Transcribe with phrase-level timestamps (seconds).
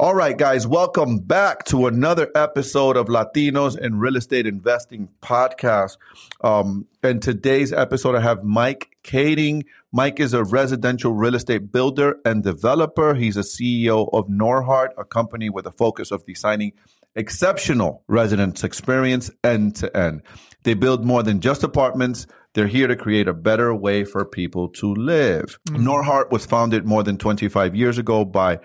[0.00, 5.98] All right, guys, welcome back to another episode of Latinos in Real Estate Investing podcast.
[6.40, 9.66] Um, in today's episode, I have Mike Kaeding.
[9.92, 13.12] Mike is a residential real estate builder and developer.
[13.12, 16.72] He's a CEO of Norhart, a company with a focus of designing
[17.14, 20.22] exceptional residence experience end to end.
[20.62, 22.26] They build more than just apartments.
[22.54, 25.58] They're here to create a better way for people to live.
[25.68, 25.84] Mm-hmm.
[25.84, 28.60] Norhart was founded more than 25 years ago by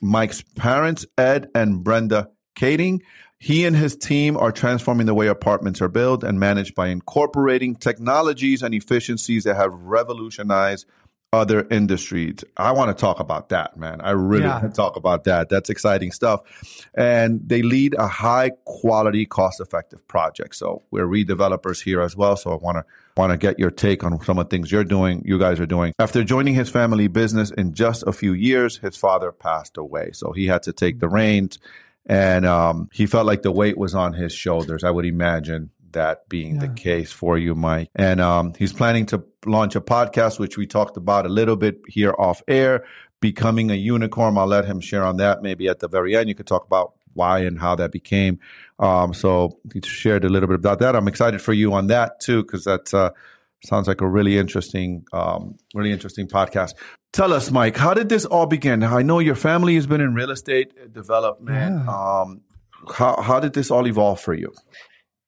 [0.00, 3.00] Mike's parents, Ed and Brenda Kaeding.
[3.38, 7.76] He and his team are transforming the way apartments are built and managed by incorporating
[7.76, 10.86] technologies and efficiencies that have revolutionized
[11.32, 12.44] other industries.
[12.56, 14.00] I want to talk about that, man.
[14.00, 14.60] I really yeah.
[14.60, 15.48] want to talk about that.
[15.48, 16.40] That's exciting stuff.
[16.94, 20.54] And they lead a high quality, cost effective project.
[20.54, 22.36] So we're redevelopers here as well.
[22.36, 22.84] So I want to
[23.16, 25.66] want to get your take on some of the things you're doing, you guys are
[25.66, 25.92] doing.
[25.98, 30.10] After joining his family business in just a few years, his father passed away.
[30.12, 31.58] So he had to take the reins
[32.06, 34.84] and um, he felt like the weight was on his shoulders.
[34.84, 36.66] I would imagine that being yeah.
[36.66, 37.90] the case for you, Mike.
[37.94, 41.80] And um, he's planning to launch a podcast, which we talked about a little bit
[41.88, 42.84] here off air,
[43.20, 44.38] becoming a unicorn.
[44.38, 46.28] I'll let him share on that maybe at the very end.
[46.28, 48.38] You could talk about why and how that became.
[48.78, 50.94] Um, so he shared a little bit about that.
[50.94, 53.10] I'm excited for you on that too, because that uh,
[53.64, 56.74] sounds like a really interesting, um, really interesting podcast.
[57.12, 58.82] Tell us, Mike, how did this all begin?
[58.82, 61.84] I know your family has been in real estate development.
[61.86, 62.20] Yeah.
[62.20, 62.42] Um,
[62.94, 64.52] how, how did this all evolve for you?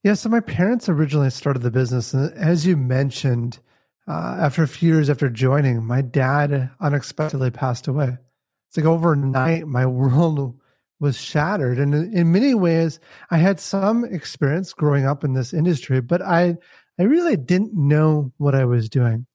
[0.05, 3.59] Yeah, so my parents originally started the business, and as you mentioned,
[4.07, 8.17] uh, after a few years after joining, my dad unexpectedly passed away.
[8.69, 10.59] It's like overnight, my world
[11.01, 12.99] was shattered, and in, many ways,
[13.31, 16.57] I had some experience growing up in this industry, but I
[16.99, 19.27] I really didn't know what I was doing.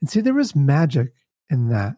[0.00, 1.12] And see, there was magic
[1.48, 1.96] in that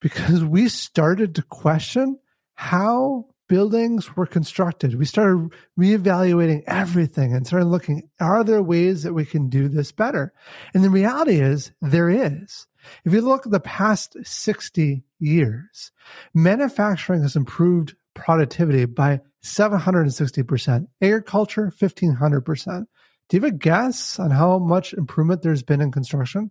[0.00, 2.18] because we started to question
[2.54, 4.94] how buildings were constructed.
[4.94, 9.92] We started reevaluating everything and started looking, are there ways that we can do this
[9.92, 10.32] better?
[10.72, 12.66] And the reality is there is.
[13.04, 15.92] If you look at the past 60 years,
[16.32, 22.84] manufacturing has improved productivity by 760%, agriculture 1500%.
[23.28, 26.50] Do you have a guess on how much improvement there's been in construction?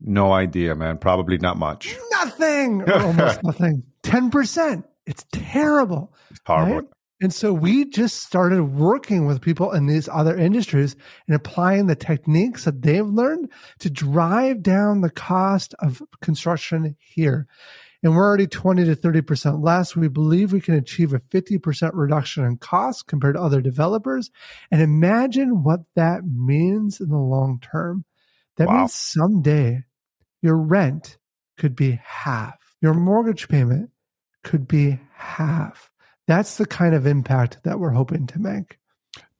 [0.00, 0.98] No idea, man.
[0.98, 1.96] Probably not much.
[2.12, 3.82] Nothing, almost nothing.
[4.04, 4.84] 10%.
[5.06, 6.14] It's terrible.
[6.30, 6.74] It's horrible.
[6.74, 6.84] Right?
[7.20, 10.94] And so we just started working with people in these other industries
[11.26, 13.50] and applying the techniques that they've learned
[13.80, 17.48] to drive down the cost of construction here.
[18.02, 19.96] And we're already 20 to 30% less.
[19.96, 24.30] We believe we can achieve a 50% reduction in costs compared to other developers.
[24.70, 28.04] And imagine what that means in the long term.
[28.56, 28.78] That wow.
[28.78, 29.84] means someday
[30.42, 31.18] your rent
[31.56, 33.90] could be half, your mortgage payment
[34.44, 35.90] could be half.
[36.26, 38.78] That's the kind of impact that we're hoping to make.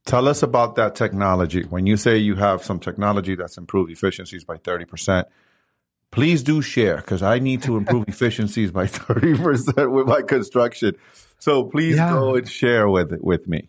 [0.06, 1.64] Tell us about that technology.
[1.64, 5.24] When you say you have some technology that's improved efficiencies by 30%,
[6.10, 10.94] please do share because I need to improve efficiencies by 30% with my construction.
[11.38, 12.12] So please yeah.
[12.12, 13.68] go and share with with me.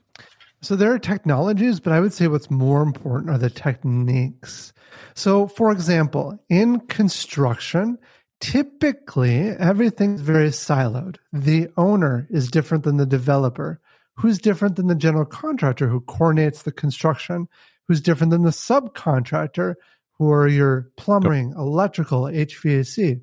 [0.62, 4.74] So there are technologies, but I would say what's more important are the techniques.
[5.14, 7.98] So for example, in construction,
[8.42, 11.18] typically everything's very siloed.
[11.32, 13.80] The owner is different than the developer,
[14.16, 17.48] who's different than the general contractor who coordinates the construction,
[17.88, 19.76] who's different than the subcontractor
[20.20, 23.22] who are your plumbing, electrical, HVAC.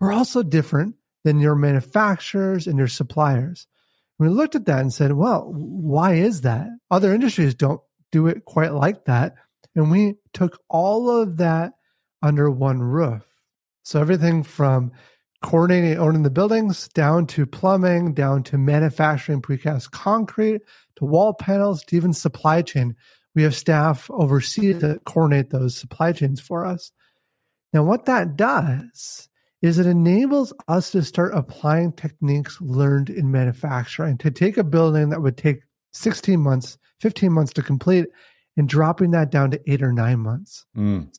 [0.00, 3.66] We're also different than your manufacturers and your suppliers.
[4.18, 6.68] we looked at that and said, well, why is that?
[6.90, 7.80] Other industries don't
[8.10, 9.34] do it quite like that.
[9.76, 11.74] And we took all of that
[12.22, 13.22] under one roof.
[13.82, 14.92] So everything from
[15.42, 20.62] coordinating owning the buildings down to plumbing, down to manufacturing precast concrete,
[20.96, 22.96] to wall panels, to even supply chain.
[23.34, 26.90] We have staff overseas that coordinate those supply chains for us.
[27.72, 29.28] Now, what that does
[29.60, 35.10] is it enables us to start applying techniques learned in manufacturing to take a building
[35.10, 38.06] that would take 16 months, 15 months to complete
[38.56, 40.64] and dropping that down to eight or nine months.
[40.76, 41.12] Mm.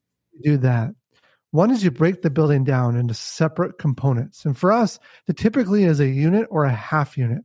[0.43, 0.91] Do that.
[1.51, 4.45] One is you break the building down into separate components.
[4.45, 7.43] And for us, the typically is a unit or a half unit.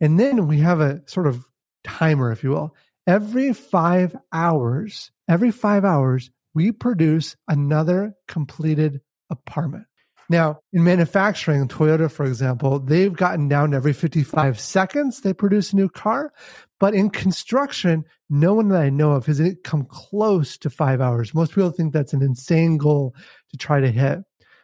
[0.00, 1.44] And then we have a sort of
[1.84, 2.74] timer, if you will.
[3.06, 9.00] Every five hours, every five hours, we produce another completed
[9.30, 9.84] apartment.
[10.28, 15.72] Now, in manufacturing, Toyota, for example, they've gotten down to every 55 seconds they produce
[15.72, 16.32] a new car.
[16.80, 21.32] But in construction, no one that I know of has come close to five hours.
[21.32, 23.14] Most people think that's an insane goal
[23.50, 24.18] to try to hit.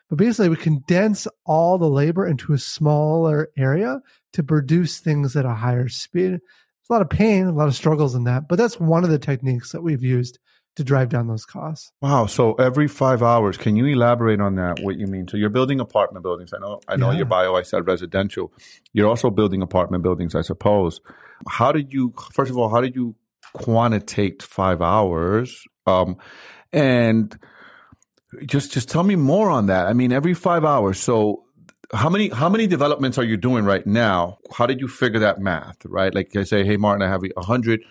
[0.09, 4.01] But basically, we condense all the labor into a smaller area
[4.33, 6.41] to produce things at a higher speed.
[6.93, 8.49] A lot of pain, a lot of struggles in that.
[8.49, 10.39] But that's one of the techniques that we've used
[10.77, 11.91] to drive down those costs.
[12.03, 12.27] Wow.
[12.27, 14.79] So every five hours, can you elaborate on that?
[14.81, 15.27] What you mean?
[15.27, 16.53] So you're building apartment buildings.
[16.53, 16.81] I know.
[16.87, 17.17] I know yeah.
[17.17, 17.55] your bio.
[17.55, 18.53] I said residential.
[18.93, 21.01] You're also building apartment buildings, I suppose.
[21.49, 22.13] How did you?
[22.35, 23.15] First of all, how did you
[23.55, 25.65] quantitate five hours?
[25.87, 26.19] Um,
[26.75, 27.35] and
[28.45, 29.87] just just tell me more on that.
[29.87, 31.01] I mean, every five hours.
[31.01, 31.45] So
[31.93, 34.39] how many how many developments are you doing right now?
[34.53, 35.85] How did you figure that math?
[35.85, 36.15] Right?
[36.15, 37.83] Like I say, hey Martin, I have a hundred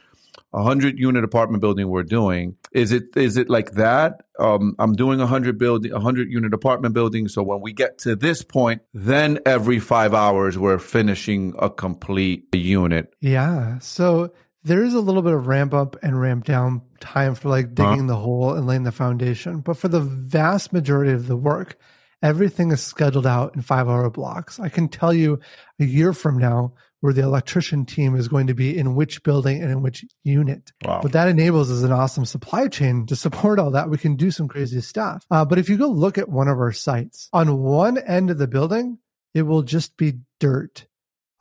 [0.54, 2.56] a hundred unit apartment building we're doing.
[2.72, 4.22] Is it is it like that?
[4.40, 7.28] Um, I'm doing a hundred building a hundred unit apartment building.
[7.28, 12.54] So when we get to this point, then every five hours we're finishing a complete
[12.54, 13.14] unit.
[13.22, 13.80] Yeah.
[13.80, 14.34] So
[14.64, 18.08] there is a little bit of ramp up and ramp down time for like digging
[18.08, 18.14] huh?
[18.14, 19.60] the hole and laying the foundation.
[19.60, 21.78] But for the vast majority of the work,
[22.22, 24.60] everything is scheduled out in five hour blocks.
[24.60, 25.40] I can tell you
[25.80, 29.62] a year from now, where the electrician team is going to be in which building
[29.62, 30.72] and in which unit.
[30.86, 31.02] Wow.
[31.02, 33.90] What that enables is an awesome supply chain to support all that.
[33.90, 35.26] We can do some crazy stuff.
[35.30, 38.38] Uh, but if you go look at one of our sites, on one end of
[38.38, 39.00] the building,
[39.34, 40.86] it will just be dirt.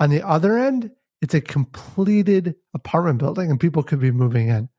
[0.00, 0.90] On the other end,
[1.20, 4.70] it's a completed apartment building and people could be moving in.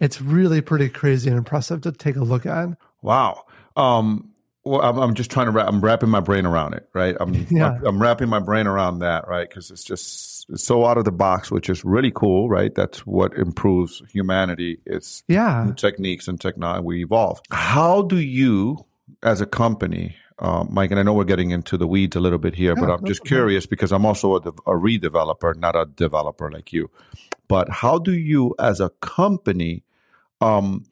[0.00, 2.70] It's really pretty crazy and impressive to take a look at.
[3.02, 3.44] Wow.
[3.76, 4.30] Um,
[4.64, 7.16] well, I'm, I'm, just trying to wrap, I'm wrapping my brain around it, right?
[7.18, 7.72] I'm, yeah.
[7.72, 9.48] I'm, I'm wrapping my brain around that, right?
[9.48, 12.74] Because it's just it's so out of the box, which is really cool, right?
[12.74, 14.80] That's what improves humanity.
[14.86, 17.40] It's yeah, techniques and technology we evolve.
[17.50, 18.84] How do you,
[19.22, 22.38] as a company, uh, Mike, and I know we're getting into the weeds a little
[22.38, 25.86] bit here, yeah, but I'm just curious because I'm also a, a redeveloper, not a
[25.86, 26.90] developer like you.
[27.48, 29.82] But how do you, as a company,
[30.40, 30.84] um,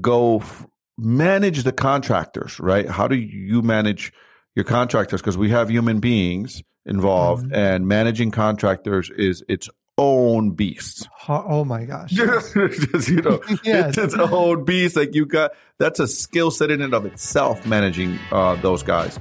[0.00, 2.88] go f- manage the contractors, right?
[2.88, 4.12] How do you manage
[4.54, 5.20] your contractors?
[5.20, 7.54] Because we have human beings involved, mm-hmm.
[7.54, 11.08] and managing contractors is its own beast.
[11.28, 12.10] Oh my gosh!
[12.10, 13.96] Just, you know, yes.
[13.96, 14.96] it's its own beast.
[14.96, 19.18] Like you got that's a skill set in and of itself managing uh, those guys.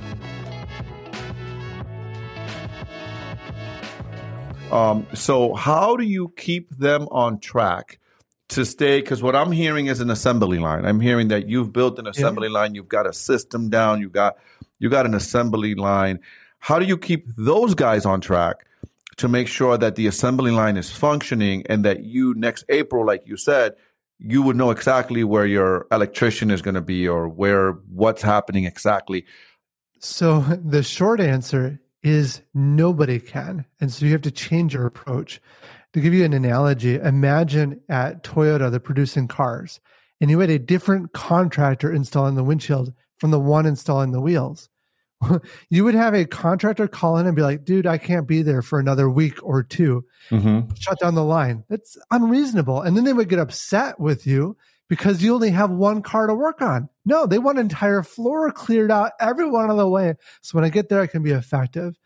[4.71, 7.99] Um, so how do you keep them on track
[8.49, 10.85] to stay because what i'm hearing is an assembly line.
[10.85, 12.59] I'm hearing that you've built an assembly yeah.
[12.59, 14.35] line you've got a system down you got
[14.79, 16.19] you got an assembly line.
[16.59, 18.65] How do you keep those guys on track
[19.17, 23.23] to make sure that the assembly line is functioning and that you next april like
[23.25, 23.75] you said
[24.19, 28.63] you would know exactly where your electrician is going to be or where what's happening
[28.63, 29.25] exactly?
[29.99, 35.41] So the short answer is nobody can and so you have to change your approach
[35.93, 39.79] to give you an analogy, imagine at Toyota, they're producing cars,
[40.19, 44.69] and you had a different contractor installing the windshield from the one installing the wheels.
[45.69, 48.61] you would have a contractor call in and be like, dude, I can't be there
[48.61, 50.73] for another week or 2 mm-hmm.
[50.75, 51.63] Shut down the line.
[51.69, 52.81] That's unreasonable.
[52.81, 54.57] And then they would get upset with you
[54.89, 56.89] because you only have one car to work on.
[57.05, 60.15] No, they want an entire floor cleared out, every one of the way.
[60.41, 61.97] So when I get there, I can be effective.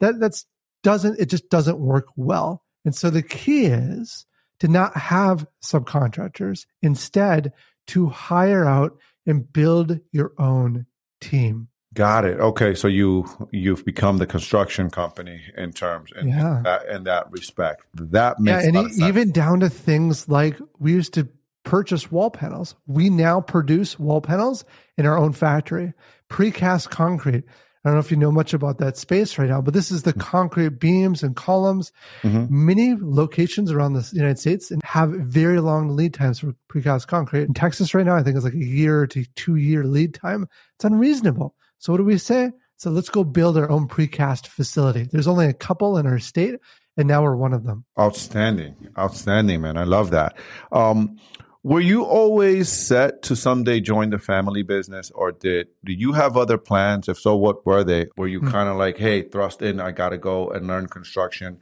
[0.00, 0.46] That that's
[0.82, 2.62] doesn't it just doesn't work well.
[2.86, 4.26] And so the key is
[4.60, 7.52] to not have subcontractors, instead,
[7.88, 10.86] to hire out and build your own
[11.20, 11.68] team.
[11.94, 12.38] Got it.
[12.38, 16.58] Okay, so you you've become the construction company in terms in, yeah.
[16.58, 17.82] in that in that respect.
[17.94, 21.26] That makes yeah, and even down to things like we used to
[21.64, 22.74] purchase wall panels.
[22.86, 24.64] We now produce wall panels
[24.96, 25.92] in our own factory,
[26.30, 27.44] precast concrete.
[27.86, 30.02] I don't know if you know much about that space right now, but this is
[30.02, 31.92] the concrete beams and columns.
[32.22, 32.66] Mm-hmm.
[32.66, 37.44] Many locations around the United States and have very long lead times for precast concrete.
[37.44, 40.48] In Texas right now, I think it's like a year to two year lead time.
[40.74, 41.54] It's unreasonable.
[41.78, 42.50] So what do we say?
[42.76, 45.04] So let's go build our own precast facility.
[45.04, 46.56] There's only a couple in our state,
[46.96, 47.84] and now we're one of them.
[48.00, 49.76] Outstanding, outstanding, man.
[49.76, 50.36] I love that.
[50.72, 51.20] Um,
[51.66, 56.36] were you always set to someday join the family business, or did do you have
[56.36, 57.08] other plans?
[57.08, 58.06] If so, what were they?
[58.16, 58.52] Were you mm-hmm.
[58.52, 61.58] kind of like, hey, thrust in, I got to go and learn construction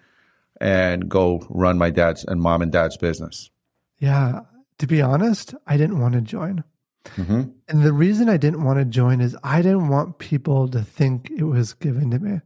[0.61, 3.49] and go run my dad's and mom and dad's business?
[3.99, 4.41] Yeah,
[4.77, 6.65] to be honest, I didn't want to join.
[7.17, 7.43] Mm-hmm.
[7.69, 11.31] And the reason I didn't want to join is I didn't want people to think
[11.31, 12.41] it was given to me.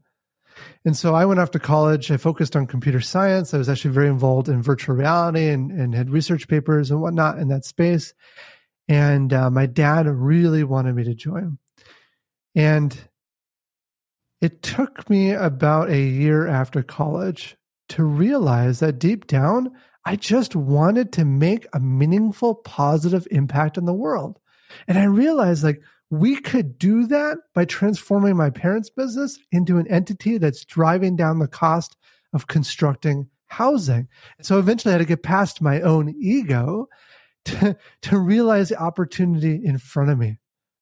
[0.84, 2.10] And so I went off to college.
[2.10, 3.52] I focused on computer science.
[3.52, 7.38] I was actually very involved in virtual reality and, and had research papers and whatnot
[7.38, 8.14] in that space.
[8.88, 11.58] And uh, my dad really wanted me to join.
[12.54, 12.98] And
[14.40, 17.56] it took me about a year after college
[17.90, 19.70] to realize that deep down,
[20.04, 24.38] I just wanted to make a meaningful, positive impact in the world.
[24.86, 29.86] And I realized like we could do that by transforming my parents' business into an
[29.88, 31.96] entity that's driving down the cost
[32.32, 34.08] of constructing housing.
[34.42, 36.88] So eventually I had to get past my own ego
[37.46, 40.38] to, to realize the opportunity in front of me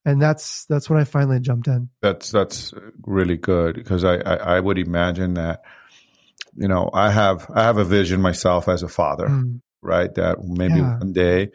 [0.07, 1.91] and that's that's when I finally jumped in.
[2.01, 5.63] That's that's really good because I, I, I would imagine that
[6.55, 9.61] you know I have I have a vision myself as a father, mm.
[9.83, 10.15] right?
[10.15, 10.99] That maybe yeah.
[10.99, 11.51] one day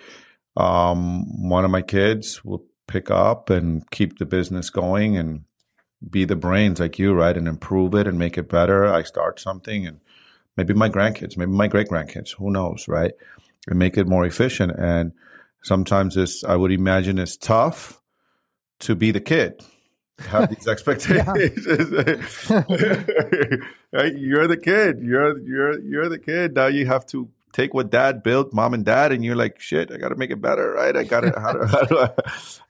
[0.58, 5.46] um, one of my kids will pick up and keep the business going and
[6.10, 7.38] be the brains like you, right?
[7.38, 8.86] And improve it and make it better.
[8.86, 10.00] I start something and
[10.58, 13.14] maybe my grandkids, maybe my great grandkids, who knows, right?
[13.68, 14.74] And make it more efficient.
[14.78, 15.14] And
[15.64, 18.02] sometimes this, I would imagine, is tough
[18.80, 19.64] to be the kid
[20.28, 21.28] have these expectations
[24.16, 28.24] you're the kid you're you're you're the kid now you have to take what dad
[28.24, 31.04] built mom and dad and you're like shit i gotta make it better right i
[31.04, 32.10] gotta how do, how do I,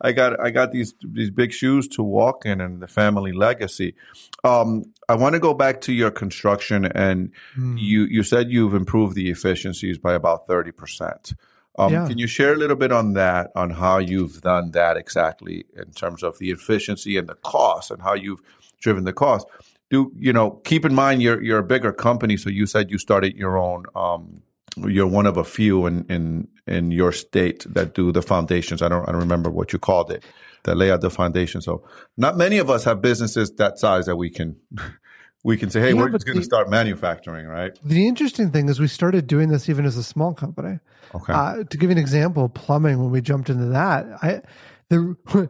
[0.01, 3.95] I got i got these these big shoes to walk in and the family legacy
[4.43, 7.79] um i want to go back to your construction and mm.
[7.79, 11.33] you you said you've improved the efficiencies by about 30 percent
[11.77, 12.07] um, yeah.
[12.07, 15.91] Can you share a little bit on that, on how you've done that exactly in
[15.91, 18.41] terms of the efficiency and the cost, and how you've
[18.79, 19.47] driven the cost?
[19.89, 20.51] Do you know?
[20.63, 23.85] Keep in mind you're you're a bigger company, so you said you started your own.
[23.95, 24.41] Um,
[24.77, 28.81] you're one of a few in in in your state that do the foundations.
[28.81, 30.23] I don't I don't remember what you called it
[30.63, 31.61] that lay out the foundation.
[31.61, 31.83] So
[32.17, 34.55] not many of us have businesses that size that we can
[35.43, 37.77] we can say, hey, yeah, we're just going to start manufacturing, right?
[37.83, 40.79] The interesting thing is we started doing this even as a small company.
[41.15, 41.33] Okay.
[41.33, 44.41] Uh, to give you an example, plumbing, when we jumped into that, I,
[44.89, 45.49] the,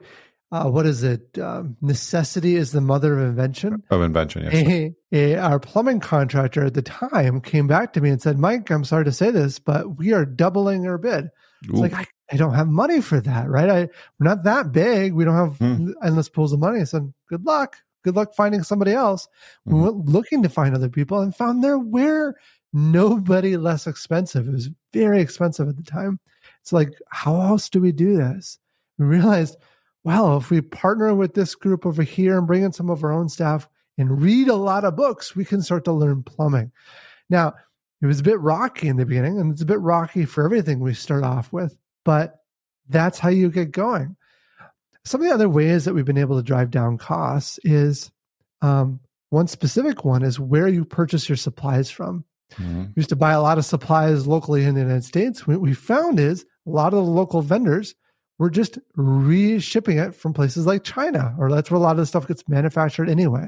[0.52, 1.38] uh, what is it?
[1.40, 3.84] Um, necessity is the mother of invention.
[3.90, 4.54] Of invention, yes.
[4.54, 8.70] A, a, our plumbing contractor at the time came back to me and said, Mike,
[8.70, 11.30] I'm sorry to say this, but we are doubling our bid.
[11.64, 13.70] It's like, I, I, don't have money for that, right?
[13.70, 13.80] I,
[14.20, 15.14] we're not that big.
[15.14, 15.92] We don't have hmm.
[16.04, 16.82] endless pools of money.
[16.82, 19.28] I said, good luck good luck finding somebody else.
[19.68, 19.78] Mm-hmm.
[19.78, 22.36] We went looking to find other people and found there were
[22.74, 24.48] nobody less expensive.
[24.48, 26.20] It was very expensive at the time.
[26.62, 28.60] It's like, how else do we do this?
[28.98, 29.58] We realized,
[30.04, 33.12] well, if we partner with this group over here and bring in some of our
[33.12, 33.68] own staff
[33.98, 36.72] and read a lot of books, we can start to learn plumbing.
[37.30, 37.54] Now,
[38.02, 40.80] it was a bit rocky in the beginning, and it's a bit rocky for everything
[40.80, 42.38] we start off with, but
[42.90, 44.16] that's how you get going.
[45.06, 48.12] Some of the other ways that we've been able to drive down costs is
[48.62, 52.26] um, one specific one is where you purchase your supplies from.
[52.54, 52.82] Mm-hmm.
[52.82, 55.48] We used to buy a lot of supplies locally in the United States.
[55.48, 57.96] What we found is a lot of the local vendors
[58.42, 62.08] were just reshipping it from places like China, or that's where a lot of the
[62.08, 63.46] stuff gets manufactured anyway.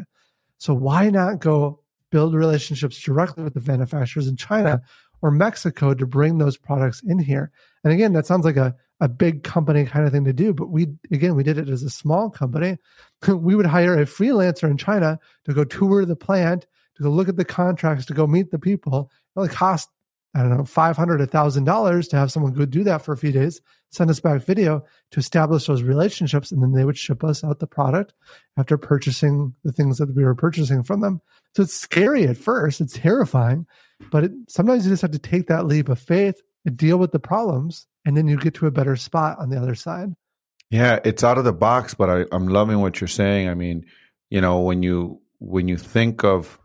[0.59, 1.79] So why not go
[2.11, 4.83] build relationships directly with the manufacturers in China
[5.23, 7.51] or Mexico to bring those products in here?
[7.83, 10.53] And again, that sounds like a a big company kind of thing to do.
[10.53, 12.77] But we, again, we did it as a small company.
[13.27, 17.27] we would hire a freelancer in China to go tour the plant, to go look
[17.27, 19.09] at the contracts, to go meet the people.
[19.35, 19.89] It only cost,
[20.35, 23.13] I don't know, five hundred, a thousand dollars to have someone go do that for
[23.13, 23.61] a few days,
[23.91, 27.59] send us back video to establish those relationships, and then they would ship us out
[27.59, 28.13] the product
[28.57, 31.21] after purchasing the things that we were purchasing from them.
[31.55, 33.67] So it's scary at first, it's terrifying,
[34.11, 37.11] but it, sometimes you just have to take that leap of faith and deal with
[37.11, 40.13] the problems and then you get to a better spot on the other side.
[40.69, 43.47] Yeah, it's out of the box, but I, I'm loving what you're saying.
[43.47, 43.85] I mean,
[44.29, 46.59] you know, when you when you think of,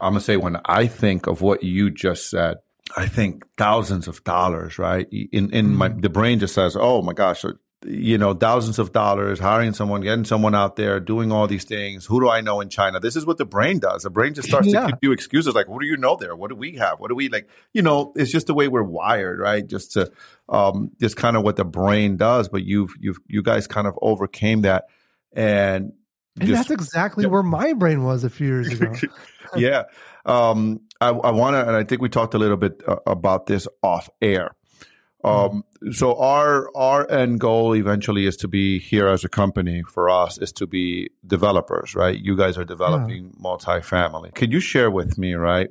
[0.00, 2.58] I'm gonna say when I think of what you just said,
[2.96, 5.08] I think thousands of dollars, right?
[5.10, 5.74] In in mm-hmm.
[5.74, 7.44] my the brain just says, oh my gosh,
[7.86, 12.06] you know, thousands of dollars, hiring someone, getting someone out there, doing all these things.
[12.06, 13.00] Who do I know in China?
[13.00, 14.02] This is what the brain does.
[14.02, 14.86] The brain just starts yeah.
[14.86, 16.34] to give you excuses like, what do you know there?
[16.34, 16.98] What do we have?
[17.00, 17.48] What do we like?
[17.72, 19.66] You know, it's just the way we're wired, right?
[19.66, 20.10] Just to,
[20.48, 22.48] um, just kind of what the brain does.
[22.48, 24.84] But you've, you've, you guys kind of overcame that.
[25.32, 25.92] And,
[26.40, 27.30] and just, that's exactly yeah.
[27.30, 28.94] where my brain was a few years ago.
[29.56, 29.84] yeah.
[30.26, 33.46] Um, I, I want to, and I think we talked a little bit uh, about
[33.46, 34.54] this off air.
[35.24, 40.10] Um, so our our end goal eventually is to be here as a company for
[40.10, 42.18] us is to be developers, right?
[42.18, 43.42] You guys are developing yeah.
[43.42, 44.34] multifamily.
[44.34, 45.70] Could you share with me, right?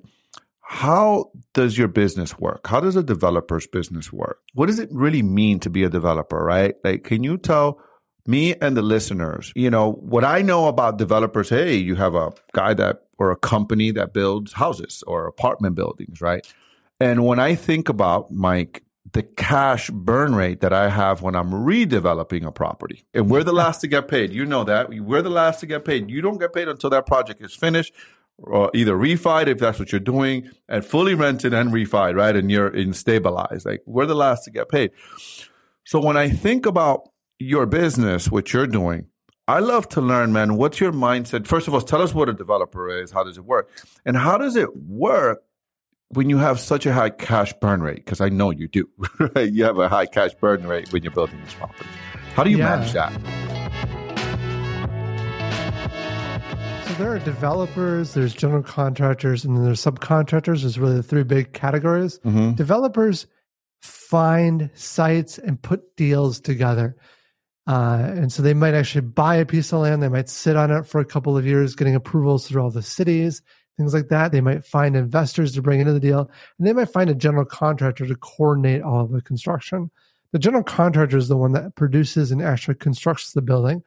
[0.61, 2.65] How does your business work?
[2.65, 4.39] How does a developer's business work?
[4.55, 6.73] What does it really mean to be a developer, right?
[6.83, 7.79] Like, can you tell
[8.25, 12.31] me and the listeners, you know, what I know about developers, hey, you have a
[12.53, 16.45] guy that or a company that builds houses or apartment buildings, right?
[16.99, 21.51] And when I think about Mike, the cash burn rate that I have when I'm
[21.51, 24.31] redeveloping a property, and we're the last to get paid.
[24.31, 26.09] You know that we're the last to get paid.
[26.09, 27.93] You don't get paid until that project is finished,
[28.37, 32.35] or either refied if that's what you're doing, and fully rented and refied, right?
[32.35, 33.65] And you're in stabilized.
[33.65, 34.91] Like we're the last to get paid.
[35.83, 37.09] So when I think about
[37.43, 39.07] your business, what you're doing,
[39.47, 40.55] I love to learn, man.
[40.55, 41.45] What's your mindset?
[41.47, 43.11] First of all, tell us what a developer is.
[43.11, 43.69] How does it work?
[44.05, 45.43] And how does it work
[46.09, 47.97] when you have such a high cash burn rate?
[47.97, 48.87] Because I know you do.
[49.35, 49.51] Right?
[49.51, 51.87] You have a high cash burn rate when you're building these properties.
[52.35, 52.69] How do you Yeah.
[52.77, 53.11] manage that?
[56.87, 60.61] So there are developers, there's general contractors, and then there's subcontractors.
[60.61, 62.19] There's really the three big categories.
[62.19, 62.53] Mm-hmm.
[62.53, 63.25] Developers
[63.81, 66.95] find sites and put deals together.
[67.65, 70.03] Uh, and so they might actually buy a piece of land.
[70.03, 72.81] They might sit on it for a couple of years, getting approvals through all the
[72.81, 73.41] cities,
[73.77, 74.31] things like that.
[74.31, 77.45] They might find investors to bring into the deal, and they might find a general
[77.45, 79.89] contractor to coordinate all of the construction.
[80.33, 83.83] The general contractor is the one that produces and actually constructs the building,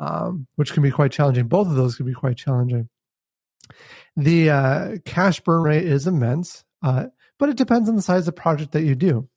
[0.00, 1.46] um, which can be quite challenging.
[1.46, 2.88] Both of those can be quite challenging.
[4.16, 7.06] The uh, cash burn rate is immense, uh,
[7.38, 9.28] but it depends on the size of the project that you do.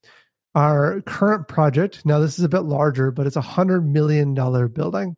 [0.58, 5.16] Our current project, now this is a bit larger, but it's a $100 million building.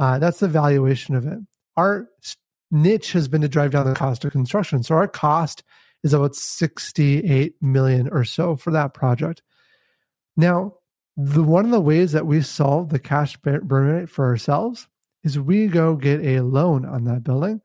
[0.00, 1.38] Uh, that's the valuation of it.
[1.76, 2.08] Our
[2.72, 4.82] niche has been to drive down the cost of construction.
[4.82, 5.62] So our cost
[6.02, 9.42] is about 68 million or so for that project.
[10.36, 10.74] Now,
[11.16, 14.88] the one of the ways that we solve the cash burn rate for ourselves
[15.22, 17.60] is we go get a loan on that building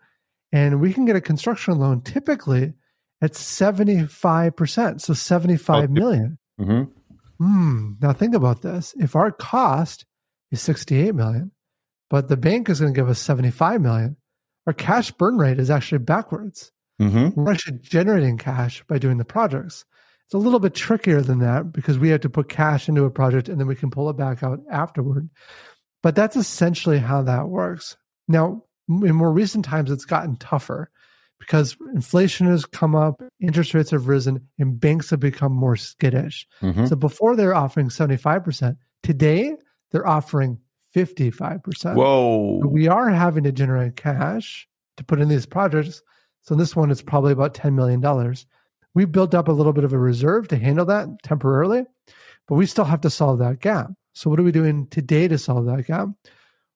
[0.51, 2.73] and we can get a construction loan typically
[3.19, 5.01] at 75%.
[5.01, 5.91] So seventy-five Okay.
[5.93, 6.37] million.
[6.61, 6.91] Mm-hmm.
[7.39, 7.93] Hmm.
[8.01, 8.93] Now think about this.
[8.97, 10.05] If our cost
[10.51, 11.51] is 68 million,
[12.09, 14.17] but the bank is going to give us 75 million,
[14.67, 16.71] our cash burn rate is actually backwards.
[17.01, 17.41] Mm-hmm.
[17.41, 19.85] We're actually generating cash by doing the projects.
[20.25, 23.09] It's a little bit trickier than that because we have to put cash into a
[23.09, 25.29] project and then we can pull it back out afterward.
[26.03, 27.97] But that's essentially how that works.
[28.27, 30.91] Now, in more recent times, it's gotten tougher
[31.39, 36.47] because inflation has come up, interest rates have risen, and banks have become more skittish.
[36.61, 36.85] Mm-hmm.
[36.85, 39.55] So before they're offering 75%, today
[39.91, 40.59] they're offering
[40.95, 41.95] 55%.
[41.95, 42.61] Whoa.
[42.65, 46.01] We are having to generate cash to put in these projects.
[46.41, 48.35] So this one is probably about $10 million.
[48.93, 51.85] We built up a little bit of a reserve to handle that temporarily,
[52.47, 53.91] but we still have to solve that gap.
[54.13, 56.09] So what are we doing today to solve that gap?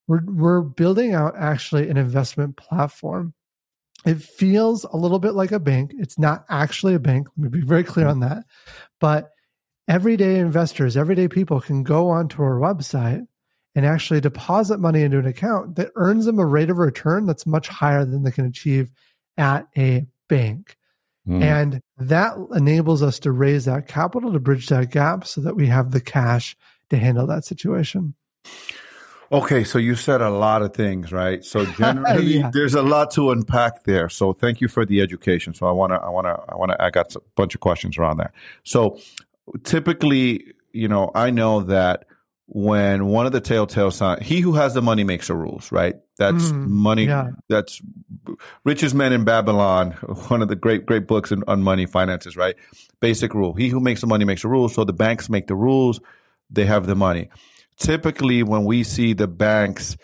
[0.08, 3.34] We're, we're building out actually an investment platform.
[4.06, 5.94] It feels a little bit like a bank.
[5.98, 7.28] It's not actually a bank.
[7.38, 8.44] Let me be very clear on that.
[9.00, 9.32] But
[9.88, 13.26] everyday investors, everyday people can go onto our website
[13.76, 17.46] and actually deposit money into an account that earns them a rate of return that's
[17.46, 18.92] much higher than they can achieve
[19.38, 20.78] at a bank.
[21.28, 21.42] Mm.
[21.42, 25.68] And that enables us to raise that capital to bridge that gap so that we
[25.68, 26.56] have the cash
[26.89, 28.13] to handle that situation.
[29.34, 31.43] Okay, so you said a lot of things, right?
[31.43, 32.52] So generally, Yeah.
[32.54, 34.08] there's a lot to unpack there.
[34.08, 35.54] So thank you for the education.
[35.56, 36.76] So I wanna, I wanna, I wanna.
[36.80, 38.32] I got a bunch of questions around that.
[38.63, 39.00] So
[39.63, 42.06] typically, you know, I know that
[42.48, 45.96] when one of the telltale signs, he who has the money makes the rules, right?
[46.19, 47.06] That's Mm, money.
[47.06, 47.32] yeah.
[47.50, 47.82] That's
[48.65, 49.91] richest men in Babylon.
[50.28, 52.56] One of the great, great books in, on money finances, right?
[53.00, 54.76] Basic rule: he who makes the money makes the rules.
[54.76, 56.00] So the banks make the rules;
[56.52, 57.30] they have the money.
[57.77, 59.97] Typically, when we see the banks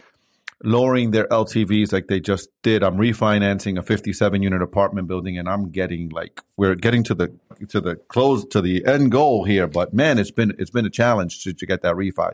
[0.63, 2.83] lowering their LTVs like they just did.
[2.83, 7.33] I'm refinancing a 57 unit apartment building and I'm getting like we're getting to the
[7.69, 10.89] to the close to the end goal here, but man, it's been it's been a
[10.89, 12.33] challenge to, to get that refi.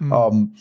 [0.00, 0.12] Mm.
[0.12, 0.54] Um,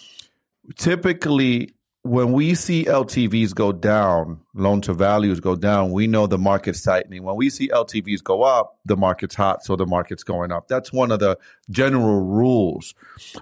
[0.75, 6.37] typically when we see LTVs go down, loan to values go down, we know the
[6.37, 7.23] market's tightening.
[7.23, 10.67] When we see LTVs go up, the market's hot, so the market's going up.
[10.67, 11.39] That's one of the
[11.71, 12.93] general rules.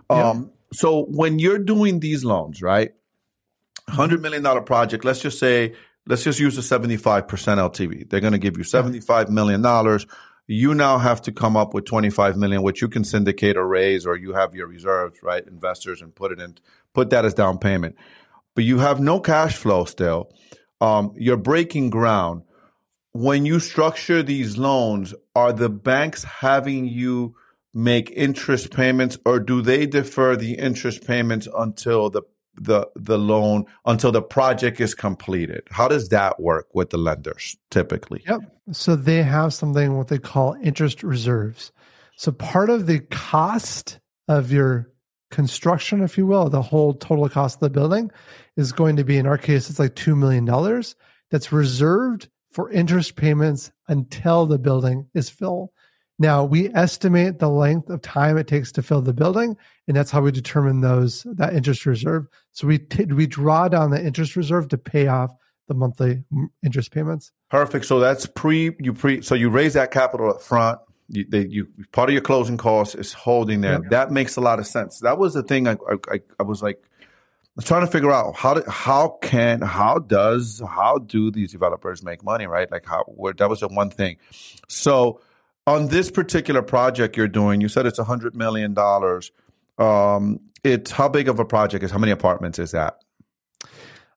[0.09, 0.29] Yeah.
[0.29, 2.91] Um, so when you're doing these loans, right?
[3.89, 5.05] hundred million dollar project.
[5.05, 5.73] Let's just say,
[6.07, 8.09] let's just use a seventy five percent LTV.
[8.09, 10.05] They're going to give you seventy five million dollars.
[10.47, 13.67] You now have to come up with twenty five million, which you can syndicate or
[13.67, 15.45] raise, or you have your reserves, right?
[15.45, 16.55] Investors, and put it in,
[16.93, 17.95] put that as down payment.
[18.55, 20.31] But you have no cash flow still.
[20.79, 22.43] Um, you're breaking ground.
[23.13, 27.35] When you structure these loans, are the banks having you
[27.73, 32.23] make interest payments, or do they defer the interest payments until the
[32.55, 35.63] the the loan until the project is completed.
[35.71, 38.23] How does that work with the lenders typically?
[38.27, 38.41] Yep.
[38.71, 41.71] So they have something what they call interest reserves.
[42.15, 44.91] So part of the cost of your
[45.31, 48.11] construction, if you will, the whole total cost of the building
[48.55, 50.45] is going to be, in our case, it's like $2 million
[51.31, 55.69] that's reserved for interest payments until the building is filled.
[56.19, 60.11] Now we estimate the length of time it takes to fill the building, and that's
[60.11, 62.27] how we determine those that interest reserve.
[62.51, 65.31] So we t- we draw down the interest reserve to pay off
[65.67, 67.31] the monthly mm, interest payments.
[67.49, 67.85] Perfect.
[67.85, 70.79] So that's pre you pre so you raise that capital up front.
[71.09, 73.73] You, they, you part of your closing costs is holding there.
[73.73, 73.89] Yep.
[73.89, 74.99] That makes a lot of sense.
[74.99, 75.77] That was the thing I
[76.11, 77.05] I, I was like I
[77.57, 82.03] was trying to figure out how do, how can how does how do these developers
[82.03, 84.17] make money right like how where that was the one thing.
[84.67, 85.19] So
[85.65, 89.31] on this particular project you're doing, you said it's a hundred million dollars.
[89.77, 91.91] Um, it's how big of a project is?
[91.91, 92.99] How many apartments is that?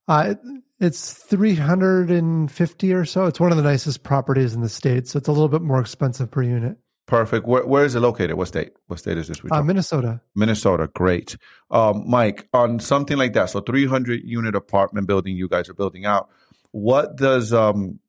[0.08, 0.34] Uh,
[0.78, 3.26] it's 350 or so.
[3.26, 5.80] It's one of the nicest properties in the state, so it's a little bit more
[5.80, 6.76] expensive per unit.
[7.06, 7.46] Perfect.
[7.46, 8.36] Where, where is it located?
[8.36, 8.72] What state?
[8.88, 9.40] What state is this?
[9.50, 10.20] Uh, Minnesota.
[10.34, 10.88] Minnesota.
[10.92, 11.36] Great.
[11.70, 16.04] Um, Mike, on something like that, so 300 unit apartment building you guys are building
[16.04, 16.28] out.
[16.72, 18.00] What does um,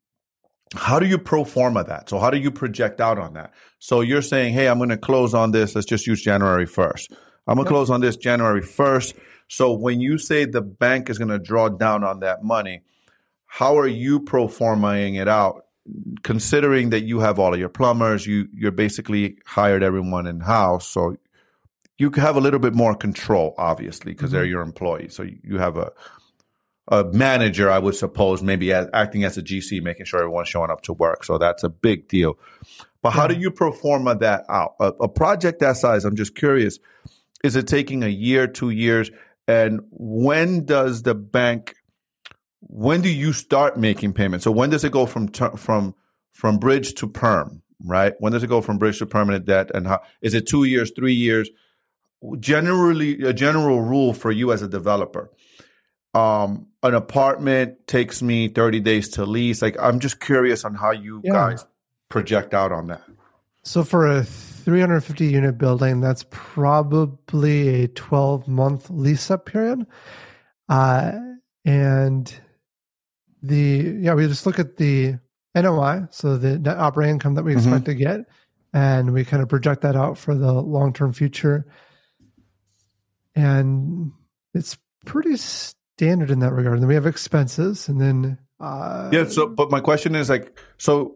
[0.75, 2.09] how do you pro forma that?
[2.09, 3.53] So how do you project out on that?
[3.79, 5.75] So you're saying, hey, I'm going to close on this.
[5.75, 7.13] Let's just use January 1st.
[7.47, 7.75] I'm going to yep.
[7.75, 9.13] close on this January 1st.
[9.47, 12.81] So when you say the bank is going to draw down on that money,
[13.45, 15.65] how are you pro formaing it out?
[16.23, 20.85] Considering that you have all of your plumbers, you you're basically hired everyone in house,
[20.85, 21.15] so
[21.97, 24.35] you have a little bit more control, obviously, because mm-hmm.
[24.35, 25.15] they're your employees.
[25.15, 25.93] So you have a
[26.89, 30.71] a manager, I would suppose, maybe as, acting as a GC, making sure everyone's showing
[30.71, 31.23] up to work.
[31.25, 32.37] So that's a big deal.
[33.01, 34.75] But how do you perform that out?
[34.79, 36.79] A, a, project that size, I'm just curious,
[37.43, 39.11] is it taking a year, two years?
[39.47, 41.75] And when does the bank,
[42.61, 44.43] when do you start making payments?
[44.43, 45.93] So when does it go from, from,
[46.31, 48.13] from bridge to perm, right?
[48.19, 49.71] When does it go from bridge to permanent debt?
[49.73, 51.49] And how, is it two years, three years?
[52.39, 55.31] Generally, a general rule for you as a developer
[56.17, 59.61] um, an apartment takes me 30 days to lease.
[59.61, 61.33] Like, I'm just curious on how you yeah.
[61.33, 61.65] guys
[62.09, 63.01] project out on that.
[63.63, 69.85] So, for a 350 unit building, that's probably a 12 month lease up period.
[70.69, 71.11] Uh,
[71.65, 72.33] and
[73.43, 75.19] the, yeah, we just look at the
[75.53, 77.59] NOI, so the net operating income that we mm-hmm.
[77.59, 78.21] expect to get,
[78.73, 81.65] and we kind of project that out for the long term future.
[83.35, 84.13] And
[84.53, 85.37] it's pretty
[85.97, 86.75] standard in that regard.
[86.75, 89.25] And then we have expenses, and then uh, yeah.
[89.25, 91.15] So, but my question is like, so,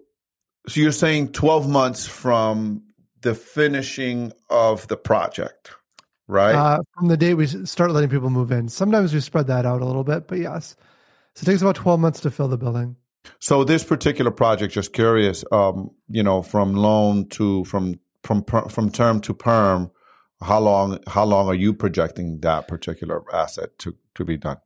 [0.67, 2.84] so you're saying 12 months from
[3.22, 5.72] the finishing of the project,
[6.28, 6.56] right?
[6.56, 8.70] Uh, from the day we start letting people move in.
[8.70, 10.76] Sometimes we spread that out a little bit, but yes.
[11.36, 12.96] So it takes about 12 months to fill the building.
[13.39, 18.89] So this particular project, just curious, um, you know, from loan to from from from
[18.89, 19.91] term to perm,
[20.41, 24.58] how long how long are you projecting that particular asset to to be done?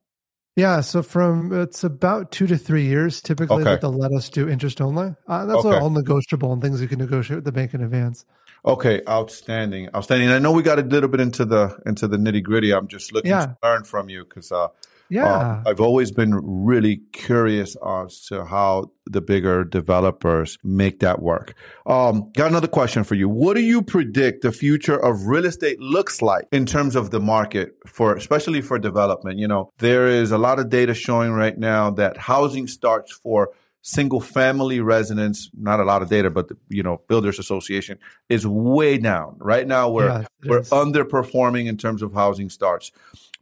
[0.56, 3.72] Yeah, so from it's about two to three years typically okay.
[3.72, 5.14] that they'll let us do interest only.
[5.28, 5.78] Uh, that's okay.
[5.78, 8.26] all negotiable and things you can negotiate with the bank in advance.
[8.66, 10.30] Okay, outstanding, outstanding.
[10.30, 12.74] I know we got a little bit into the into the nitty gritty.
[12.74, 13.48] I'm just looking yeah.
[13.48, 14.70] to learn from you because uh,
[15.10, 15.26] yeah.
[15.26, 21.54] Uh, I've always been really curious as to how the bigger developers make that work.
[21.86, 23.30] Um, got another question for you.
[23.30, 27.20] What do you predict the future of real estate looks like in terms of the
[27.20, 29.40] market for, especially for development?
[29.40, 33.52] You know, there is a lot of data showing right now that housing starts for
[33.88, 38.46] single family residents, not a lot of data, but the, you know, builders association is
[38.48, 39.36] way down.
[39.38, 40.72] Right now we're yeah, we're is.
[40.72, 42.92] underperforming in terms of housing starts.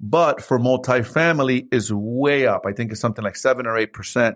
[0.02, 2.66] But for multifamily is way up.
[2.66, 4.36] I think it's something like 7 or 8%.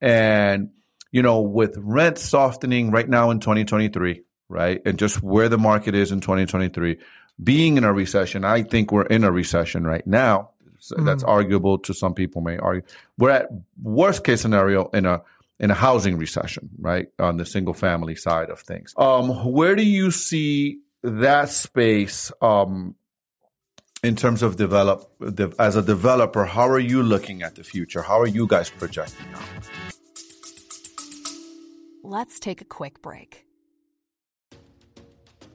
[0.00, 0.70] And
[1.12, 4.82] you know, with rent softening right now in 2023, right?
[4.84, 6.98] And just where the market is in 2023,
[7.44, 10.50] being in a recession, I think we're in a recession right now.
[10.80, 11.04] So mm-hmm.
[11.04, 12.82] That's arguable to some people may argue.
[13.16, 13.48] We're at
[13.80, 15.22] worst case scenario in a
[15.64, 17.06] in a housing recession, right?
[17.18, 18.92] On the single family side of things.
[18.98, 22.96] Um, where do you see that space um,
[24.02, 25.10] in terms of develop
[25.58, 26.44] as a developer?
[26.44, 28.02] How are you looking at the future?
[28.02, 29.42] How are you guys projecting out?
[32.02, 33.46] Let's take a quick break.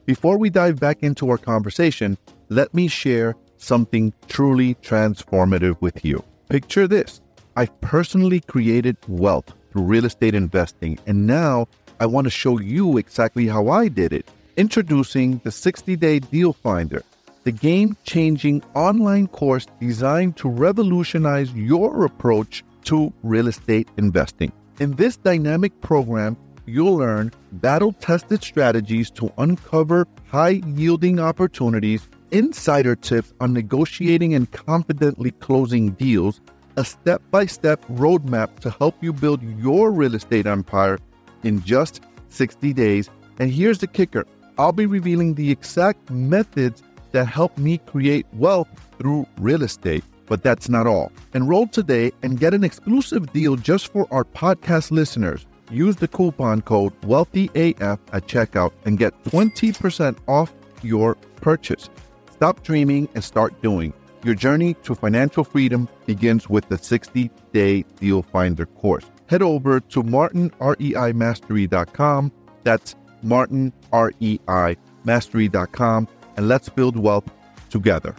[0.06, 2.18] Before we dive back into our conversation,
[2.48, 6.24] let me share something truly transformative with you.
[6.48, 7.20] Picture this
[7.54, 10.98] I've personally created wealth through real estate investing.
[11.06, 11.68] And now
[12.00, 14.30] I want to show you exactly how I did it.
[14.56, 17.02] Introducing the 60 Day Deal Finder,
[17.44, 24.52] the game changing online course designed to revolutionize your approach to real estate investing.
[24.78, 32.94] In this dynamic program, you'll learn battle tested strategies to uncover high yielding opportunities, insider
[32.94, 36.40] tips on negotiating and confidently closing deals,
[36.80, 40.98] a step by step roadmap to help you build your real estate empire
[41.42, 43.10] in just 60 days.
[43.38, 44.24] And here's the kicker
[44.56, 50.04] I'll be revealing the exact methods that help me create wealth through real estate.
[50.24, 51.12] But that's not all.
[51.34, 55.44] Enroll today and get an exclusive deal just for our podcast listeners.
[55.70, 61.90] Use the coupon code WealthyAF at checkout and get 20% off your purchase.
[62.32, 63.92] Stop dreaming and start doing.
[64.22, 69.10] Your journey to financial freedom begins with the 60 day deal finder course.
[69.26, 72.32] Head over to martinreimastery.com.
[72.62, 77.30] That's martinreimastery.com and let's build wealth
[77.70, 78.14] together.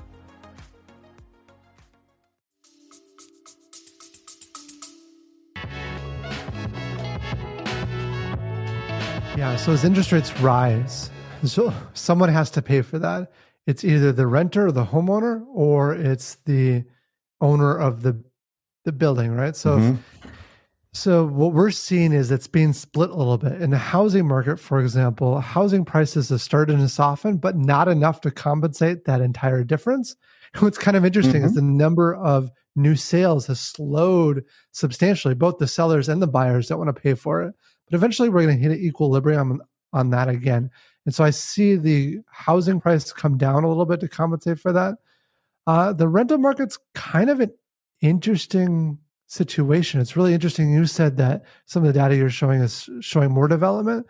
[9.38, 9.56] Yeah.
[9.56, 11.10] So as interest rates rise,
[11.44, 13.32] so someone has to pay for that.
[13.68, 16.84] It's either the renter or the homeowner, or it's the
[17.40, 18.24] owner of the
[18.84, 19.56] the building, right?
[19.56, 19.96] So, mm-hmm.
[19.96, 20.32] if,
[20.94, 24.60] so what we're seeing is it's being split a little bit in the housing market.
[24.60, 29.64] For example, housing prices have started to soften, but not enough to compensate that entire
[29.64, 30.16] difference.
[30.60, 31.46] What's kind of interesting mm-hmm.
[31.46, 35.34] is the number of new sales has slowed substantially.
[35.34, 37.54] Both the sellers and the buyers don't want to pay for it.
[37.86, 39.62] But eventually we're going to hit an equilibrium
[39.94, 40.72] on that again.
[41.06, 44.72] And so I see the housing price come down a little bit to compensate for
[44.72, 44.96] that.
[45.66, 47.52] Uh, the rental market's kind of an
[48.02, 50.02] interesting situation.
[50.02, 50.74] It's really interesting.
[50.74, 54.06] You said that some of the data you're showing is showing more development.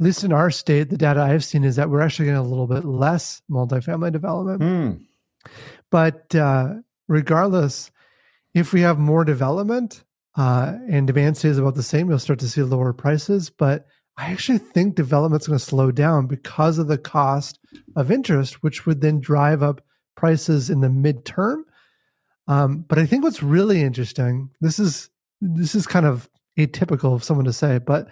[0.00, 2.42] At least in our state, the data I've seen is that we're actually getting a
[2.42, 4.62] little bit less multifamily development.
[4.62, 5.04] Mm.
[5.90, 6.74] But uh,
[7.08, 7.90] regardless,
[8.54, 10.04] if we have more development,
[10.36, 13.48] uh, and demand stays about the same, you'll start to see lower prices.
[13.50, 17.58] But I actually think development's going to slow down because of the cost
[17.96, 19.82] of interest, which would then drive up
[20.16, 21.62] prices in the midterm.
[22.48, 27.24] Um, but I think what's really interesting, this is this is kind of atypical of
[27.24, 28.08] someone to say, but